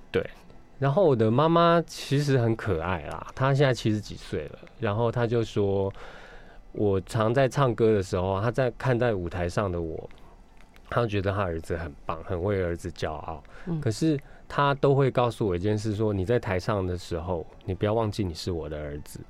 [0.79, 5.93] 然后我的妈妈其实很可爱啦，她现在七十几岁了，然后她就说，
[6.73, 10.09] 我常在唱歌的时候，她在看在舞台上的我，
[10.91, 13.43] 她觉得她儿子很棒，很为儿子骄傲。
[13.67, 19.21] 嗯可是她都会告诉我一件事说你在台上的时候，你不要忘记你是我的儿子。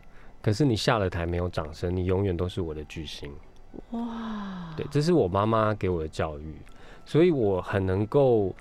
[0.43, 3.33] 可是你下了台没有掌声，你永远都是我的巨星。
[3.93, 6.55] 哇，对，这是我妈妈给我的教育，
[7.07, 8.55] 所以我很能够，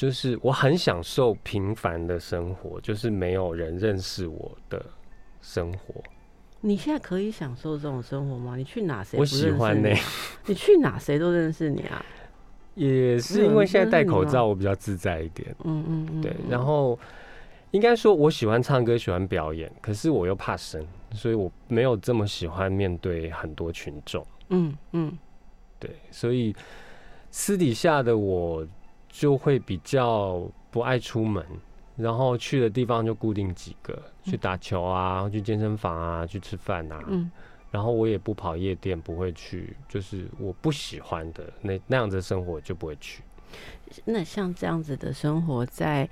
[0.00, 4.82] 就是我很享受平凡的生活，就是没有人认识我的
[5.42, 6.02] 生活。
[6.62, 8.56] 你现在可以享受这种生活吗？
[8.56, 9.98] 你去哪谁我喜欢呢、 你
[10.46, 12.02] 你去哪谁都认识你啊。
[12.76, 15.54] 也是因为现在戴口罩，我比较自在一点。
[15.64, 16.98] 嗯嗯嗯，对，嗯然后
[17.72, 20.82] 应该说我喜欢唱歌，喜欢表演，可是我又怕生，
[21.12, 24.26] 所以我没有这么喜欢面对很多群众。
[24.48, 25.12] 嗯嗯
[25.78, 26.56] 对，所以
[27.30, 28.66] 私底下的我
[29.10, 31.44] 就会比较不爱出门，
[31.96, 37.30] 然后去的地方就固定几个，去打球啊，去健身房啊，去吃饭啊，嗯，
[37.70, 43.22] 然后我也不跑夜店，不会去，就是我不喜欢的那那样子的生活就不会去。
[44.04, 46.08] 那像这样子的生活在，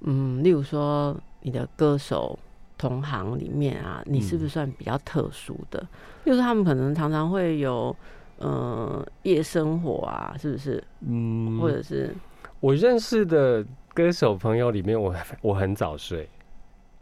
[0.00, 2.38] 嗯，例如说你的歌手
[2.78, 5.80] 同行里面啊，你是不是算比较特殊的？
[6.24, 7.94] 例如说他们可能常常会有
[8.38, 10.82] 呃夜生活啊，是不是？
[11.06, 12.14] 嗯或者是
[12.60, 13.64] 我认识的
[13.94, 16.28] 歌手朋友里面我，我很早睡，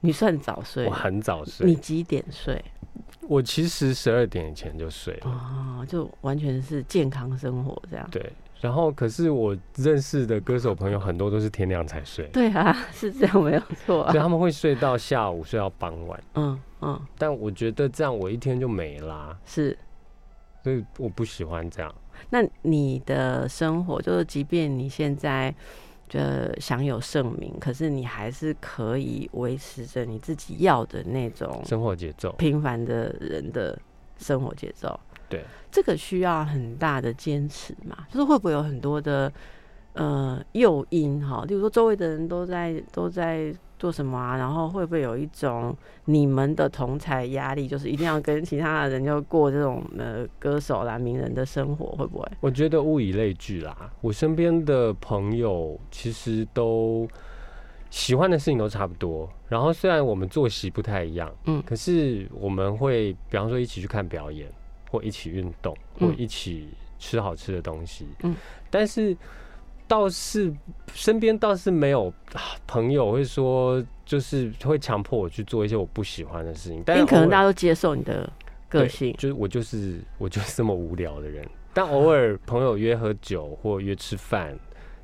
[0.00, 2.64] 你算早睡我，很早睡，你几点睡？
[3.28, 5.30] 我其实十二点以前就睡了。
[5.30, 8.08] 哦，就完全是健康生活这样。
[8.10, 14.10] 对，然后可是我认识的歌手朋友很多都是天亮才睡，对啊， 是这样没有错啊。
[14.10, 16.20] 所以他们会睡到下午，睡到傍晚。
[16.34, 19.76] 嗯嗯，但我觉得这样我一天就没啦，是。
[20.62, 21.94] 所以我不喜欢这样。
[22.30, 25.54] 那你的生活，就是即便你现在
[26.12, 33.78] 呃享有盛名，可是你还是可以维持着你自己要的那种生活节奏，平凡的人的
[34.18, 34.98] 生活节奏。
[35.28, 39.32] 对，这个需要很大的坚持嘛，就是会不会有很多的
[39.94, 52.28] 呃诱因哈，例如说周围的人都在都在做什么啊，然后会不会有一种你们的同才压力，就是一定要跟其他的人就过这种呃歌手啦、名人的生活，会不会？
[52.40, 53.90] 我觉得物以类聚啦。
[54.02, 57.08] 我身边的朋友其实都
[57.88, 64.46] 喜欢的事情都差不多，然后虽然我们作息不太一样，嗯可是我们会比方说一起去看表演，
[64.90, 68.36] 或一起运动，嗯或一起吃好吃的东西，嗯，
[68.68, 69.16] 但是
[69.90, 70.54] 倒是
[70.94, 78.32] 身边倒是没有啊朋友会说，就是会强迫我去做一些我不喜欢的事情，但可能大家都接受你的
[78.68, 81.44] 个性，就是我就是我就是这么无聊的人。
[81.74, 84.56] 但偶尔 朋友约喝酒或约吃饭，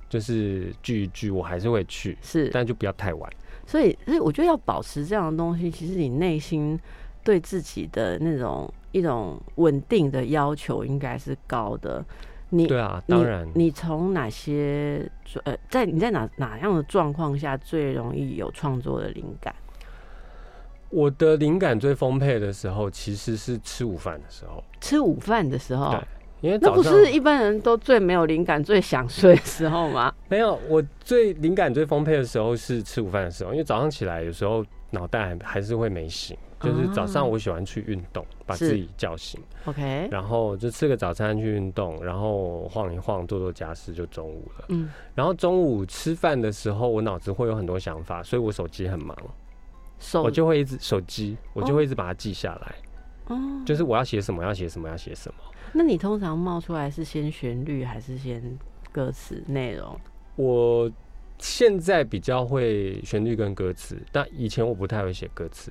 [0.09, 3.29] 就是聚一聚，我还是会去，是，但就不要太晚。
[3.67, 6.79] 所以所以我觉得要保持这样的东西，其实你内心
[7.25, 12.05] 对自己的那种一种稳定的要求应该是高的。
[12.57, 15.09] 你对啊，你当然，你从哪些
[15.45, 19.55] 呃，在你在哪哪样的状况下最容易有创作的灵感？
[20.89, 26.01] 我的灵感最丰沛的时候，其实是吃午饭的时候，吃午饭的时候对，
[26.43, 30.15] 因为那不是一般人都最没有灵感、最想睡的时候吗？
[30.31, 39.39] 没有我最灵感最丰沛的时候是吃午饭的时候，因为早上起来有时候脑袋还还是会没醒，就是早上啊我喜欢去运动，把自己叫醒。
[39.67, 44.65] OK，然后就吃个早餐去运动，然后晃一晃做做家事就中午了。
[44.69, 49.17] 嗯，然后中午吃饭的时候，我脑子会有很多想法，所以我手机很忙，
[49.99, 52.75] 手我就会一直手机，我就会一直把它记下来，
[53.27, 55.39] 哦，就是我要写什么，要写什么，要写什么。
[55.75, 58.59] 那你通常冒出来是先旋律还是先
[58.91, 59.99] 歌词内容？
[60.37, 60.91] 我
[61.39, 65.71] 现在比较会旋律跟歌词，但以前我不太会写歌词。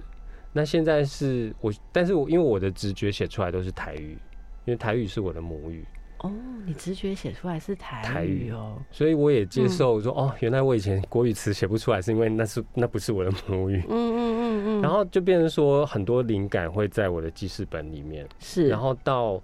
[0.57, 4.17] 那现在是我，但是我因为我的直觉写出来都是台语，
[4.63, 5.83] 因为台语是我的母语。
[6.19, 6.31] 哦，
[6.65, 8.77] 你直觉写出来是台台语语哦。
[8.89, 13.83] 所以我也接受说，哦，原来我以前国语词写不出来，是因为那是那不是我的母语。
[13.89, 14.81] 嗯嗯嗯嗯。
[14.81, 19.41] 然后就变成说，很多灵感会在我的记事本里面，是，然后到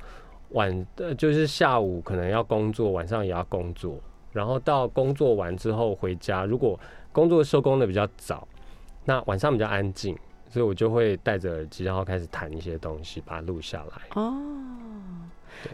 [0.51, 3.99] 晚呃就是下午可能要工作，晚上也要工作，
[4.31, 6.79] 然后到工作完之后回家，如果
[7.11, 8.47] 工作收工的比较早，
[9.03, 10.17] 那晚上比较安静，
[10.51, 14.21] 所以我就会戴着耳机，然后开始弹一些东西，把它录下来。
[14.21, 14.35] 哦。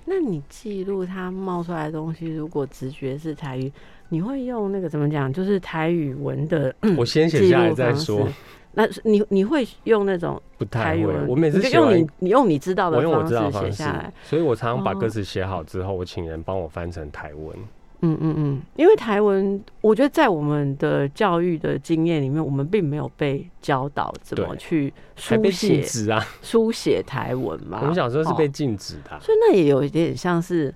[0.05, 3.71] 那你记录它冒出来的东西，如果直觉是台语，
[4.09, 8.27] 你会用那个怎么讲，就是台语文的我先写下来再说。。
[8.73, 17.57] 那你你会用那种不太文，我每次用你你用你知道的我用我知道方式写下来。，所以我常常把哦歌词写好之后，我请人帮我翻成台文。
[18.01, 26.23] 嗯嗯嗯，因为台文，我觉得在我们的教育的经验里面，我们并没有被教导怎么去书写啊！
[26.41, 27.79] 书写台文嘛。
[27.81, 30.73] 我们小时候是被哦禁止的啊、所以那也有一点像是，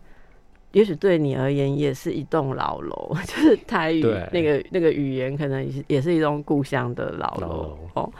[0.71, 4.01] 也许对你而言也是一栋老楼， 就是台语
[4.31, 8.11] 那个那个语言，可能也是也是一栋故乡的老楼哦。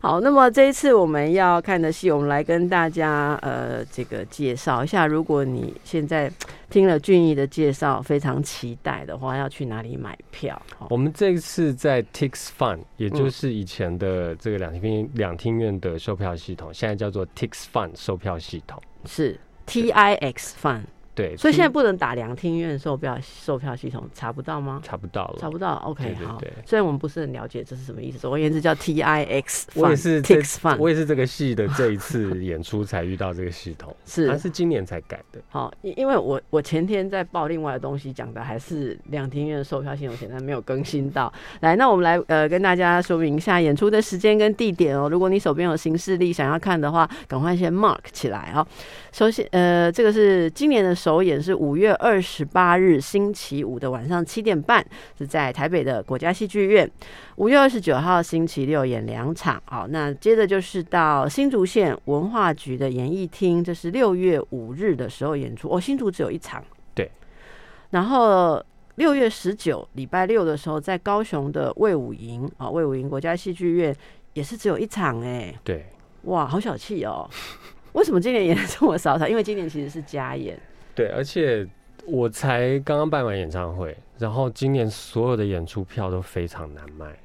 [0.00, 5.06] 好，那么这一次我们要看的戏，我们来跟大家呃这个介绍一下。
[5.06, 6.30] 如果你现在
[6.68, 10.60] 听了俊逸的介绍，非常期待的话，要去哪里买票？
[10.78, 18.80] 哦我们这一次在 Tix Fun，也嗯就是以前的这个两厅两厅院的售票系统，现在叫做 Tix Fun 售票系统。
[19.06, 20.82] 是 T I X Fun，
[21.16, 24.82] 对，所以现在不能打两厅院售票售票系统，查不到吗？
[24.84, 26.64] 查不到了，查不到，OK，好对对对。
[26.66, 35.40] 虽然我们不是很了解这是什么意思，总而言之叫 T I X，我也是这 Tix Fun，我也是这个戏的这一次演出才遇到这个系统， 是它是今年才改的。
[35.48, 41.32] 好，因因为我我前天在报另外的东西，讲的还是两厅院的售票系统，现在没有更新到。
[41.60, 45.08] 来，那我们来呃跟大家说明一下演出的时间跟地点哦。
[45.08, 48.66] 如果你手边有行事历想要看的话，赶快先 mark 起来哦。
[49.12, 54.84] 首先，呃，这个是今年的首演是五月二十八日星期五的晚上七点半，
[55.16, 56.90] 是在台北的国家戏剧院。
[57.36, 65.68] 五月二十九号星期六演两场，好，那接着就是到新竹县文化局的演艺厅，这是六月五日的时候演出。
[65.68, 66.60] 哦，新竹只有一场，
[66.92, 67.08] 对。
[67.90, 68.60] 然后
[68.96, 73.94] 六月十九礼拜六的时候，在高雄的魏武营啊，魏武营国家戏剧院
[74.32, 75.86] 也是只有一场，哎，对，
[76.22, 77.30] 哇，好小气哦。
[77.92, 79.30] 为什么今年演的这么少场？
[79.30, 80.60] 因为今年其实是加演，
[80.96, 81.64] 对，而且
[82.06, 87.16] 我才刚刚办完演唱会，然后今年所有的演出票都非常难卖，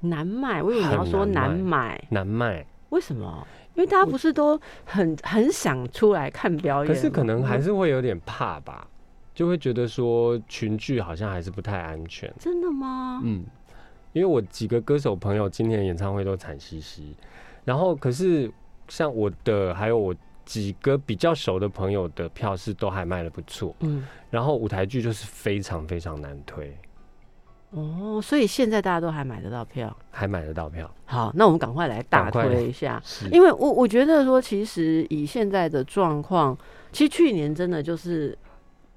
[0.00, 0.62] 难卖。
[0.62, 2.66] 我以为你要说难难买，难卖。
[2.88, 3.46] 为什么？
[3.74, 8.86] 因为大家不是都很很想出来看表演吗，可是可能还是会有点怕吧，
[9.34, 12.32] 就会觉得说群聚好像还是不太安全。
[12.38, 13.20] 真的吗？
[13.24, 13.44] 嗯，
[14.12, 17.16] 因为我几个歌手朋友今年演唱会都惨兮兮，
[17.64, 18.48] 然后可是
[18.86, 20.14] 像我的还有我
[20.44, 26.76] 几个比较熟的朋友的票是都还卖的不错，嗯，然后舞台剧就是非常非常难推，
[27.70, 29.96] 哦，所以现在大家都还买得到票。
[30.10, 30.88] 还买得到票。
[31.06, 36.56] 好，那我们赶快来大推一下，因为我我觉得说，其实以现在的状况，
[36.92, 38.36] 其实去年真的就是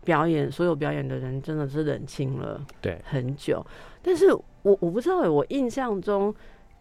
[0.04, 3.66] 表演，所有表演的人真的是冷清了对，很久。
[4.02, 6.34] 但是我我不知道欸，我印象中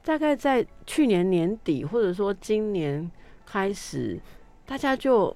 [0.04, 3.10] 大概在去年年底，或者说今年
[3.44, 4.20] 开始，
[4.66, 5.34] 大家就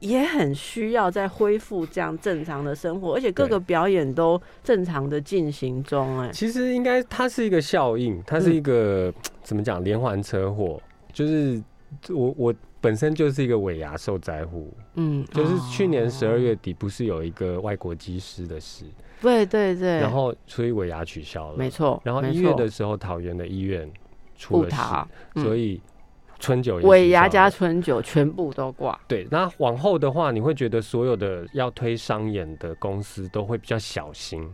[0.00, 6.20] 也很需要在恢复这样正常的生活，而且各个表演都正常的进行中。
[6.20, 9.12] 哎，其实应该它是一个效应，它是一个、
[9.42, 10.80] 怎么讲连环车祸，
[11.12, 11.62] 就是
[12.10, 18.84] 我我本身就是一个尾牙受灾户，嗯，就是去年十二哦，月底不是有一个外国机师的事，
[19.22, 23.90] 对对对，然后所以尾牙取消了，没错，然后一月的时候桃园的医院
[24.36, 24.76] 出了事，，
[25.36, 25.42] 嗯。
[25.42, 25.80] 所以
[26.38, 28.98] 春酒也尾牙加春酒全部都挂。
[29.08, 34.46] 对，那往后的话，你会觉得所有的要推商演的公司都会比较小心，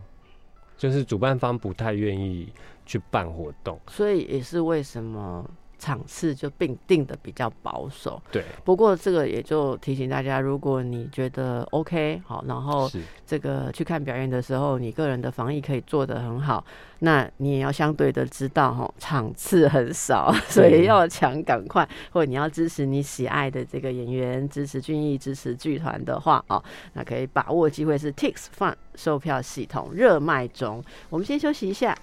[0.77, 2.47] 就是主办方不太愿意
[2.85, 3.79] 去办活动。
[3.87, 5.45] 所以也是为什么
[5.83, 8.21] 场次就并定的比较保守。
[8.31, 12.89] 对，不过这个也就提醒大家，如果你觉得 OK 好，然后
[13.27, 16.63] 这个去看表演的时候，你个人的防疫可以做得很好，
[16.99, 26.63] 那你也要相对的知道哈，场次很少， 所以要抢赶快，或者你要支持你喜爱的这个演员，支持俊逸，支持剧团的话哦，
[26.93, 30.81] 那可以把握机会是 Tix Fun 售票系统热卖中。
[31.09, 31.97] 我们先休息一下。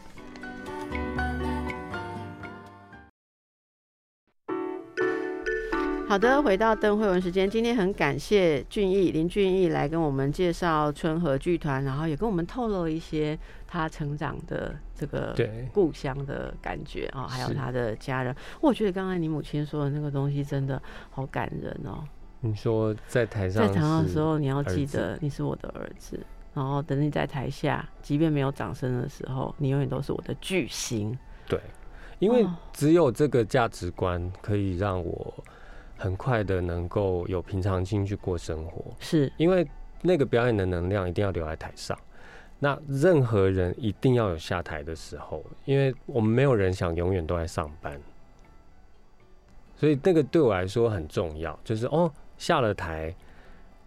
[6.10, 18.34] 好的，回到邓慧文时间，今天很感谢俊逸林俊逸来跟我们介绍春和剧团，然后也跟我们透露一些他成长的这个对，故乡的感觉啊、还有他的家人。
[18.60, 22.02] 我觉得刚才你母亲说的那个东西真的好感人哦。
[22.40, 26.18] 你说在台上在台上的时候，你要记得你是我的儿子，
[26.52, 31.16] 然后等你在台下，即便没有掌声的时候，你永远都是我的巨星。
[31.46, 31.60] 对，
[32.18, 35.44] 因为哦只有这个价值观可以让我
[36.00, 38.82] 很快的能够有平常心去过生活。
[38.98, 39.68] 是，因为
[40.00, 41.96] 那个表演的能量一定要留在台上。
[42.58, 47.98] 那任何人一定要有下台的时候，因为我们没有人想永远都在上班，
[49.76, 51.58] 所以那个对我来说很重要。
[51.64, 53.14] 就是哦，下了台，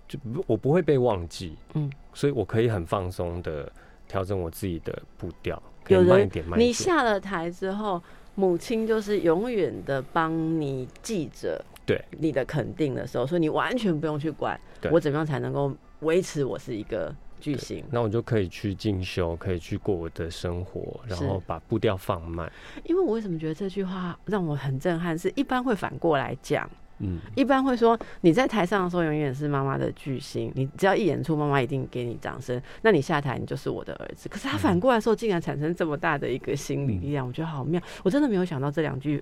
[0.07, 3.71] 就不我不会被忘记，嗯，所以我可以很放松的
[4.07, 6.67] 调整我自己的步调，可以慢一点，慢一点。
[6.67, 8.01] 你下了台之后，
[8.33, 14.59] 母亲就是永远的帮你记着对你的肯定的时候，所以你完全不用去管
[14.91, 17.83] 我怎么样才能够维持我是一个巨星。
[17.91, 22.49] 那我就可以去进修，可以去过我的生活，然后把步调放慢。
[22.85, 25.17] 因为我为什么觉得这句话让我很震撼？
[25.17, 26.69] 是一般会反过来讲，
[26.99, 32.61] 嗯，一般会说你在台上的时候永远是妈妈的巨星，你只要一演出，妈妈一定给你掌声。
[32.81, 34.29] 那你下台，你就是我的儿子。
[34.29, 37.81] 可是他反过来的时候，竟然产生这么大的一个心理力量，我觉得好妙。
[38.03, 39.21] 我真的没有想到这两句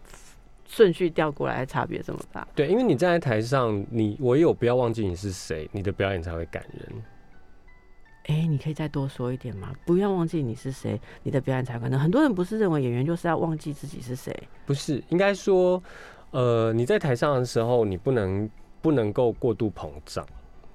[0.72, 2.48] 顺序调过来差别这么大。
[2.56, 7.04] 对，因为你站在台上，你唯有不要忘记你是谁，你的表演才会感人。
[8.28, 9.74] 哎、你可以再多说一点吗？
[9.86, 12.00] 不要忘记你是谁，你的表演才可能。
[12.00, 14.34] 很多人不是认为演员就是要忘记自己是谁，
[14.66, 15.84] 不是，应该说，
[16.30, 18.50] 呃，你在台上的时候，你不能
[18.82, 20.26] 不能够过度膨胀。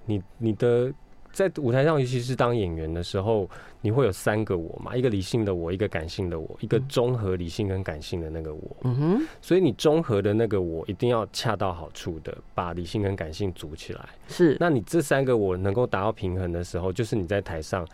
[0.04, 0.92] 你你的
[1.36, 3.46] 在舞台上，尤其是当演员的时候，
[3.82, 8.76] 你会有三个我嘛，一个理性的我，一个感性的我，一个综合理性跟感性的那个我。
[8.84, 14.08] 嗯哼，所以你综合的那个我一定要恰到好处的把理性跟感性组起来。
[14.28, 17.86] 是那你这三个我能够达到平衡的时候，就是你在台上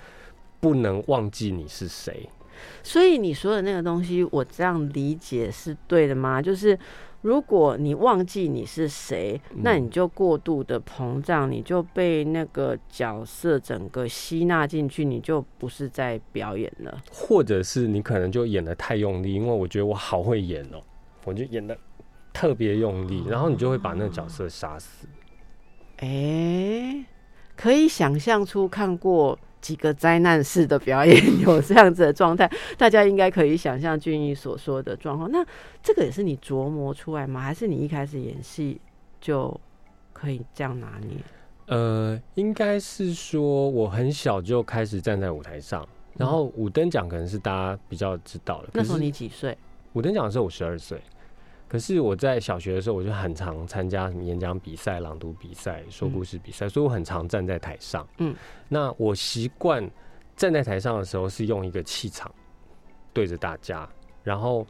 [0.61, 2.30] 不能忘记你是谁。
[2.82, 6.40] 所以你说的那个东西，我这样理解是对的吗？
[6.40, 6.78] 就是
[7.22, 17.00] 如果你忘记你是谁，那你就过度的膨胀，你就被那个角色整个吸纳进去，你就不是在表演了。
[17.12, 20.82] 或者是你可能就演的太用力，因为我觉得我好会演哦、
[21.24, 21.78] 我就演的
[22.32, 25.06] 特别用力，然后你就会把那个角色杀死。
[25.98, 27.04] 哎、
[27.54, 35.30] 可以想象出看过几个灾难式的表演有这样子的状态，大家应该可以想象俊逸所说的状况。
[35.30, 35.42] 那
[35.82, 37.40] 这个也是你琢磨出来吗？
[37.40, 38.78] 还是你一开始演戏
[39.20, 39.58] 就
[40.12, 41.16] 可以这样拿捏？
[41.66, 45.88] 呃，应该是说我很小就开始站在舞台上，
[46.18, 48.68] 然后五等奖可能是大家比较知道的。
[48.72, 49.56] 那时候你几岁？
[49.92, 51.00] 五等奖的时候我十二岁，
[51.72, 58.06] 可是我在小学的时候我就很常参加什么演讲比赛、朗读比赛、说故事比赛，所以我很常站在台上。
[58.18, 58.36] 嗯，
[58.68, 59.90] 那我习惯
[60.36, 62.30] 站在台上的时候是用一个气场
[63.14, 63.88] 对着大家，
[64.22, 64.66] 然后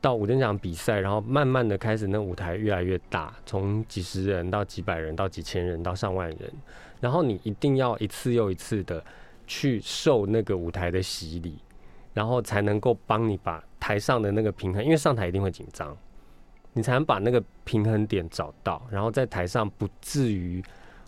[0.00, 6.52] 到五等奖比赛，然后慢慢的开始那舞台越来越大，从几十人到几百人到几千人到上万人，
[7.00, 9.00] 然后你一定要一次又一次的
[9.46, 11.58] 去受那个舞台的洗礼，
[12.12, 15.96] 然后才能够帮你把台上的那个平衡，因为上台一定会紧张，
[16.72, 20.62] 你才能把那个平衡点找到，然后在台上不至于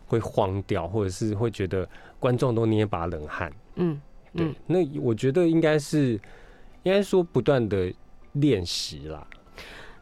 [0.07, 1.89] 会慌掉，或者是会觉得
[2.19, 3.53] 观众都捏把冷汗。
[3.77, 4.01] 嗯，
[4.35, 6.15] 对，嗯那我觉得应该是，
[6.83, 7.93] 应该说不断的
[8.33, 9.27] 练习啦。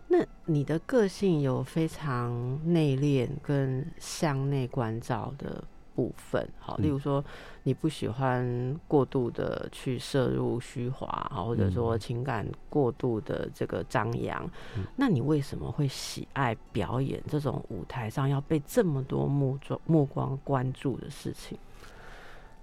[0.08, 5.62] 那你的个性有非常内敛跟向内关照的
[5.94, 7.22] 部分，好，例嗯如说
[7.68, 12.00] 你不喜欢过度的去摄入虚华，好，或者说嗯。
[12.00, 14.42] 情感过度的这个张扬，
[14.74, 14.84] 嗯。
[14.96, 21.58] 那你为什么会喜爱表演这种舞台上要被这么多目光目光关注的事情？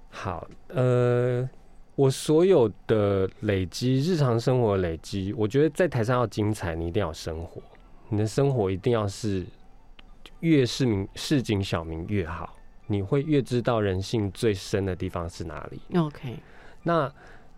[0.10, 1.48] 好，呃，
[1.94, 7.62] 我所有的累积，日常生活的累积，我觉得在台上要精彩，你一定要生活，
[8.10, 9.46] 你的生活一定要是
[10.40, 12.55] 越市民市井小民越好，
[12.88, 15.82] 你会越知道人性最深的地方是哪里。
[15.98, 16.38] OK，
[16.84, 17.12] 那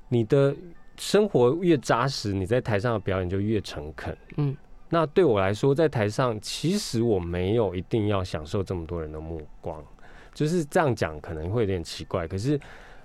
[0.10, 0.56] 你的
[0.98, 4.18] 生活越扎实，你在台上的表演就越诚恳。
[4.38, 4.56] 嗯，
[4.90, 9.84] 那对我来说，在台上其实我没有一定要享受这么多人的目光，
[10.34, 12.28] 就是这样讲可能会有点奇怪。
[12.28, 12.60] 可是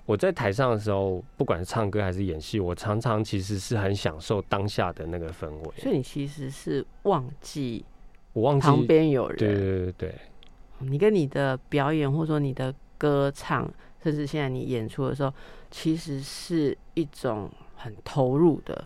[0.05, 5.71] 我在台上的时候，不管是唱歌还是演戏，我常常其实是很享受当下的那个氛围。
[5.77, 7.85] 所以你其实是忘记
[8.31, 10.15] 我忘记，旁边有人，对对对对，
[10.89, 13.69] 你跟你的表演，或者说你的歌唱，
[14.03, 15.33] 甚至现在你演出的时候，
[15.71, 18.85] 其实是一种很投入的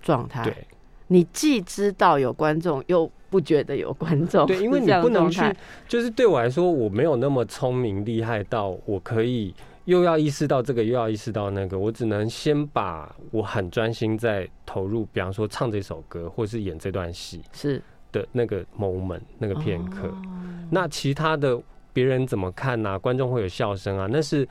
[0.00, 0.44] 状态。
[0.44, 0.66] 对
[1.08, 4.44] 你既知道有观众，又不觉得有观众。
[4.44, 5.40] 对，因为你不能去
[5.86, 17.80] 就是对我来说，我没有那么聪明厉害到我可以又要意识到这个，又要意识到那个，我只能先把我很专心在投入，比方说唱这首歌，或是演这段戏是
[18.16, 20.08] 的那个 moment 那个片刻。
[20.08, 20.16] 哦
[20.68, 21.62] 那其他的
[21.92, 24.46] 别人怎么看呐、观众会有笑声啊，那是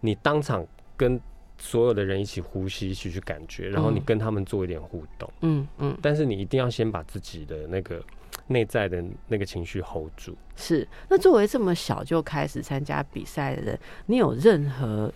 [0.00, 0.64] 你当场
[0.96, 1.20] 跟
[1.58, 5.28] 所有的人一起呼吸，一起去感觉，然后你嗯跟他们做一点互动。
[5.40, 8.00] 嗯嗯，但是你一定要先把自己的那个
[8.46, 10.36] 内在的那个情绪 hold 住。
[10.54, 10.86] 是。
[11.08, 15.12] 那作为这么小就开始参加比赛的人，你有任何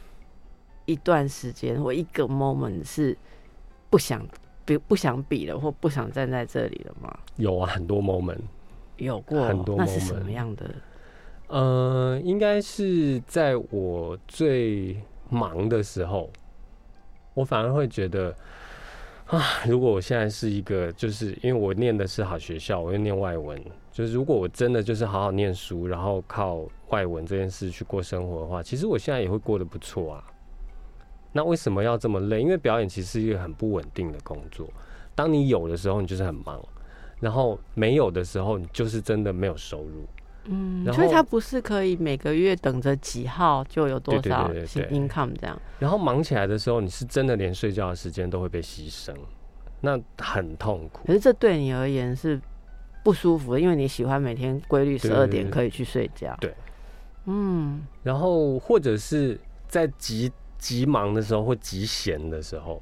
[0.87, 3.17] 一段时间或一个 moment 是
[3.89, 4.27] 不想
[4.77, 7.19] 比不想比了，或不想站在这里了吗？
[7.37, 8.41] 有啊，很多 moment。
[8.99, 10.71] 有过，很多那是什么样的？
[11.49, 14.97] 呃，应该是在我最
[15.29, 16.31] 忙的时候，
[17.35, 18.35] 我反而会觉得
[19.27, 23.61] 啊如果我现在是一个，就是因为我念的是好学校，我又念外文，
[23.91, 30.25] 就是如果我真的就是好好念书，然后靠外文这件事去过生活的话，其实我现在也会过得不错啊。
[31.33, 32.41] 那为什么要这么累？
[32.41, 34.69] 因为表演其实是一个很不稳定的工作，
[35.15, 36.61] 当你有的时候，你就是很忙；
[37.21, 40.07] 然后没有的时候，你就是真的没有收入。
[40.45, 44.51] 嗯，所以它不是可以每个月等着几号就有多少
[44.91, 45.57] income 这样。
[45.79, 49.15] 然后忙起来的时候，你是真的连睡觉的时间都会被牺牲，
[49.81, 51.13] 那很痛苦可。
[51.13, 52.41] 是这对你而言是
[53.05, 56.37] 不舒服的，因为你喜欢每天规律十二点可以去睡觉。
[56.41, 56.53] 对，
[57.27, 60.29] 嗯，然后或者是在极
[60.63, 62.81] 极忙的时候或极闲的时候，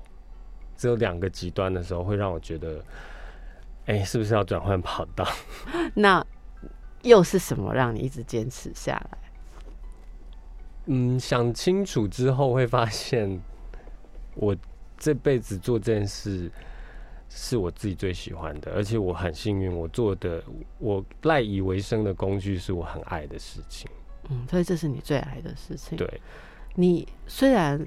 [0.77, 2.85] 只有两个极端的时候，会让我觉得，
[3.87, 5.27] 哎，是不是要转换跑道？
[5.97, 6.23] 那
[7.01, 9.19] 又是什么让你一直坚持下来？
[10.85, 13.41] 嗯，想清楚之后会发现，
[14.35, 14.55] 我
[14.99, 16.53] 这辈子做这件事
[17.31, 20.45] 是我自己最喜欢的，而且我很幸运，我做的
[20.79, 23.91] 我赖以为生的工具是我很爱的事情。
[24.29, 25.97] 嗯，所以这是你最爱的事情。
[25.97, 26.21] 对，
[26.81, 27.87] 你虽然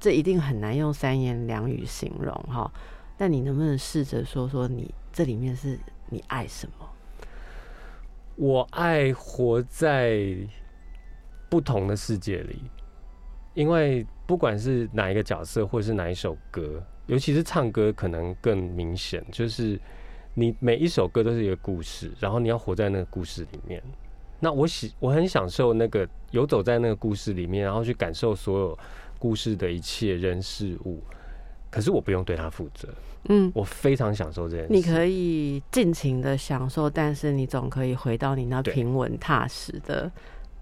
[0.00, 2.68] 这一定很难用三言两语形容哈，
[3.16, 5.78] 但你能不能试着说说你这里面是
[6.10, 6.88] 你爱什么？
[8.34, 10.36] 我爱活在
[11.48, 12.60] 不同的世界里，
[13.54, 19.80] 因为不管是哪一个角色，或者是哪一首歌，尤其是唱歌，可能更明显，就是
[20.34, 23.80] 你每一首歌都是一个故事，然后你要活在那个故事里面。
[24.40, 28.78] 那我喜我很享受那个游走在那个故事里面，然后去感受所有
[29.18, 31.02] 故事的一切人事物。
[31.70, 32.88] 可是我不用对他负责，
[33.28, 34.72] 嗯，我非常享受这件事。
[34.72, 40.10] 你可以尽情的享受，但是你总可以回到你那平稳踏实的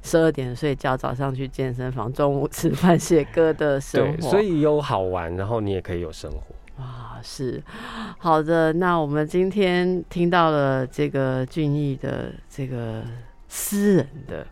[0.02, 4.30] 十二点睡觉，早上去健身房，中午吃饭、写歌的生对，活。
[4.30, 6.38] 所以有好玩，然后你也可以有生活。
[6.78, 7.62] 哇，是
[8.18, 8.72] 好的。
[8.72, 13.04] 那我们今天听到了这个俊逸的这个
[13.55, 14.44] 私人的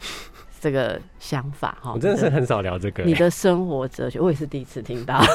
[0.61, 5.23] 这个想法哈，我真的是很少聊这个、你的生活哲学，我也是第一次听到。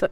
[0.00, 0.08] 对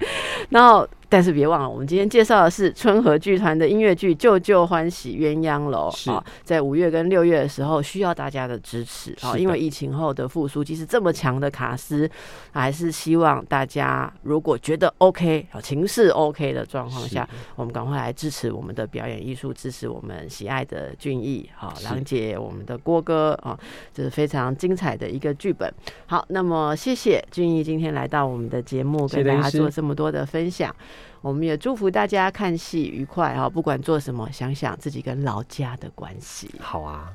[0.51, 6.11] 然后，但是别忘了，我们今天介绍的是春和剧团的音乐剧《旧旧欢喜鸳鸯楼》是。
[6.11, 9.39] 啊，在五月跟六月的时候需要大家的支持啊，是的。
[9.39, 12.11] 因为疫情后的复苏，即使这么强的卡司，
[12.53, 21.87] 还是希望大家如果觉得 OK 啊，情势 OK 的状况下，我们赶快来支持我们的表演艺术，支持我们喜爱的俊逸啊，是。
[21.87, 23.59] 郎姐，我们的郭哥啊，
[23.95, 25.73] 这是非常精彩的一个剧本。
[26.07, 30.75] 好，那么谢谢俊逸今天来到我们的节目，跟大家做这么多的分享。
[31.21, 33.49] 我们也祝福大家看戏愉快啊！
[33.49, 36.51] 不管做什么，想想自己跟老家的关系。
[36.61, 37.13] 好啊。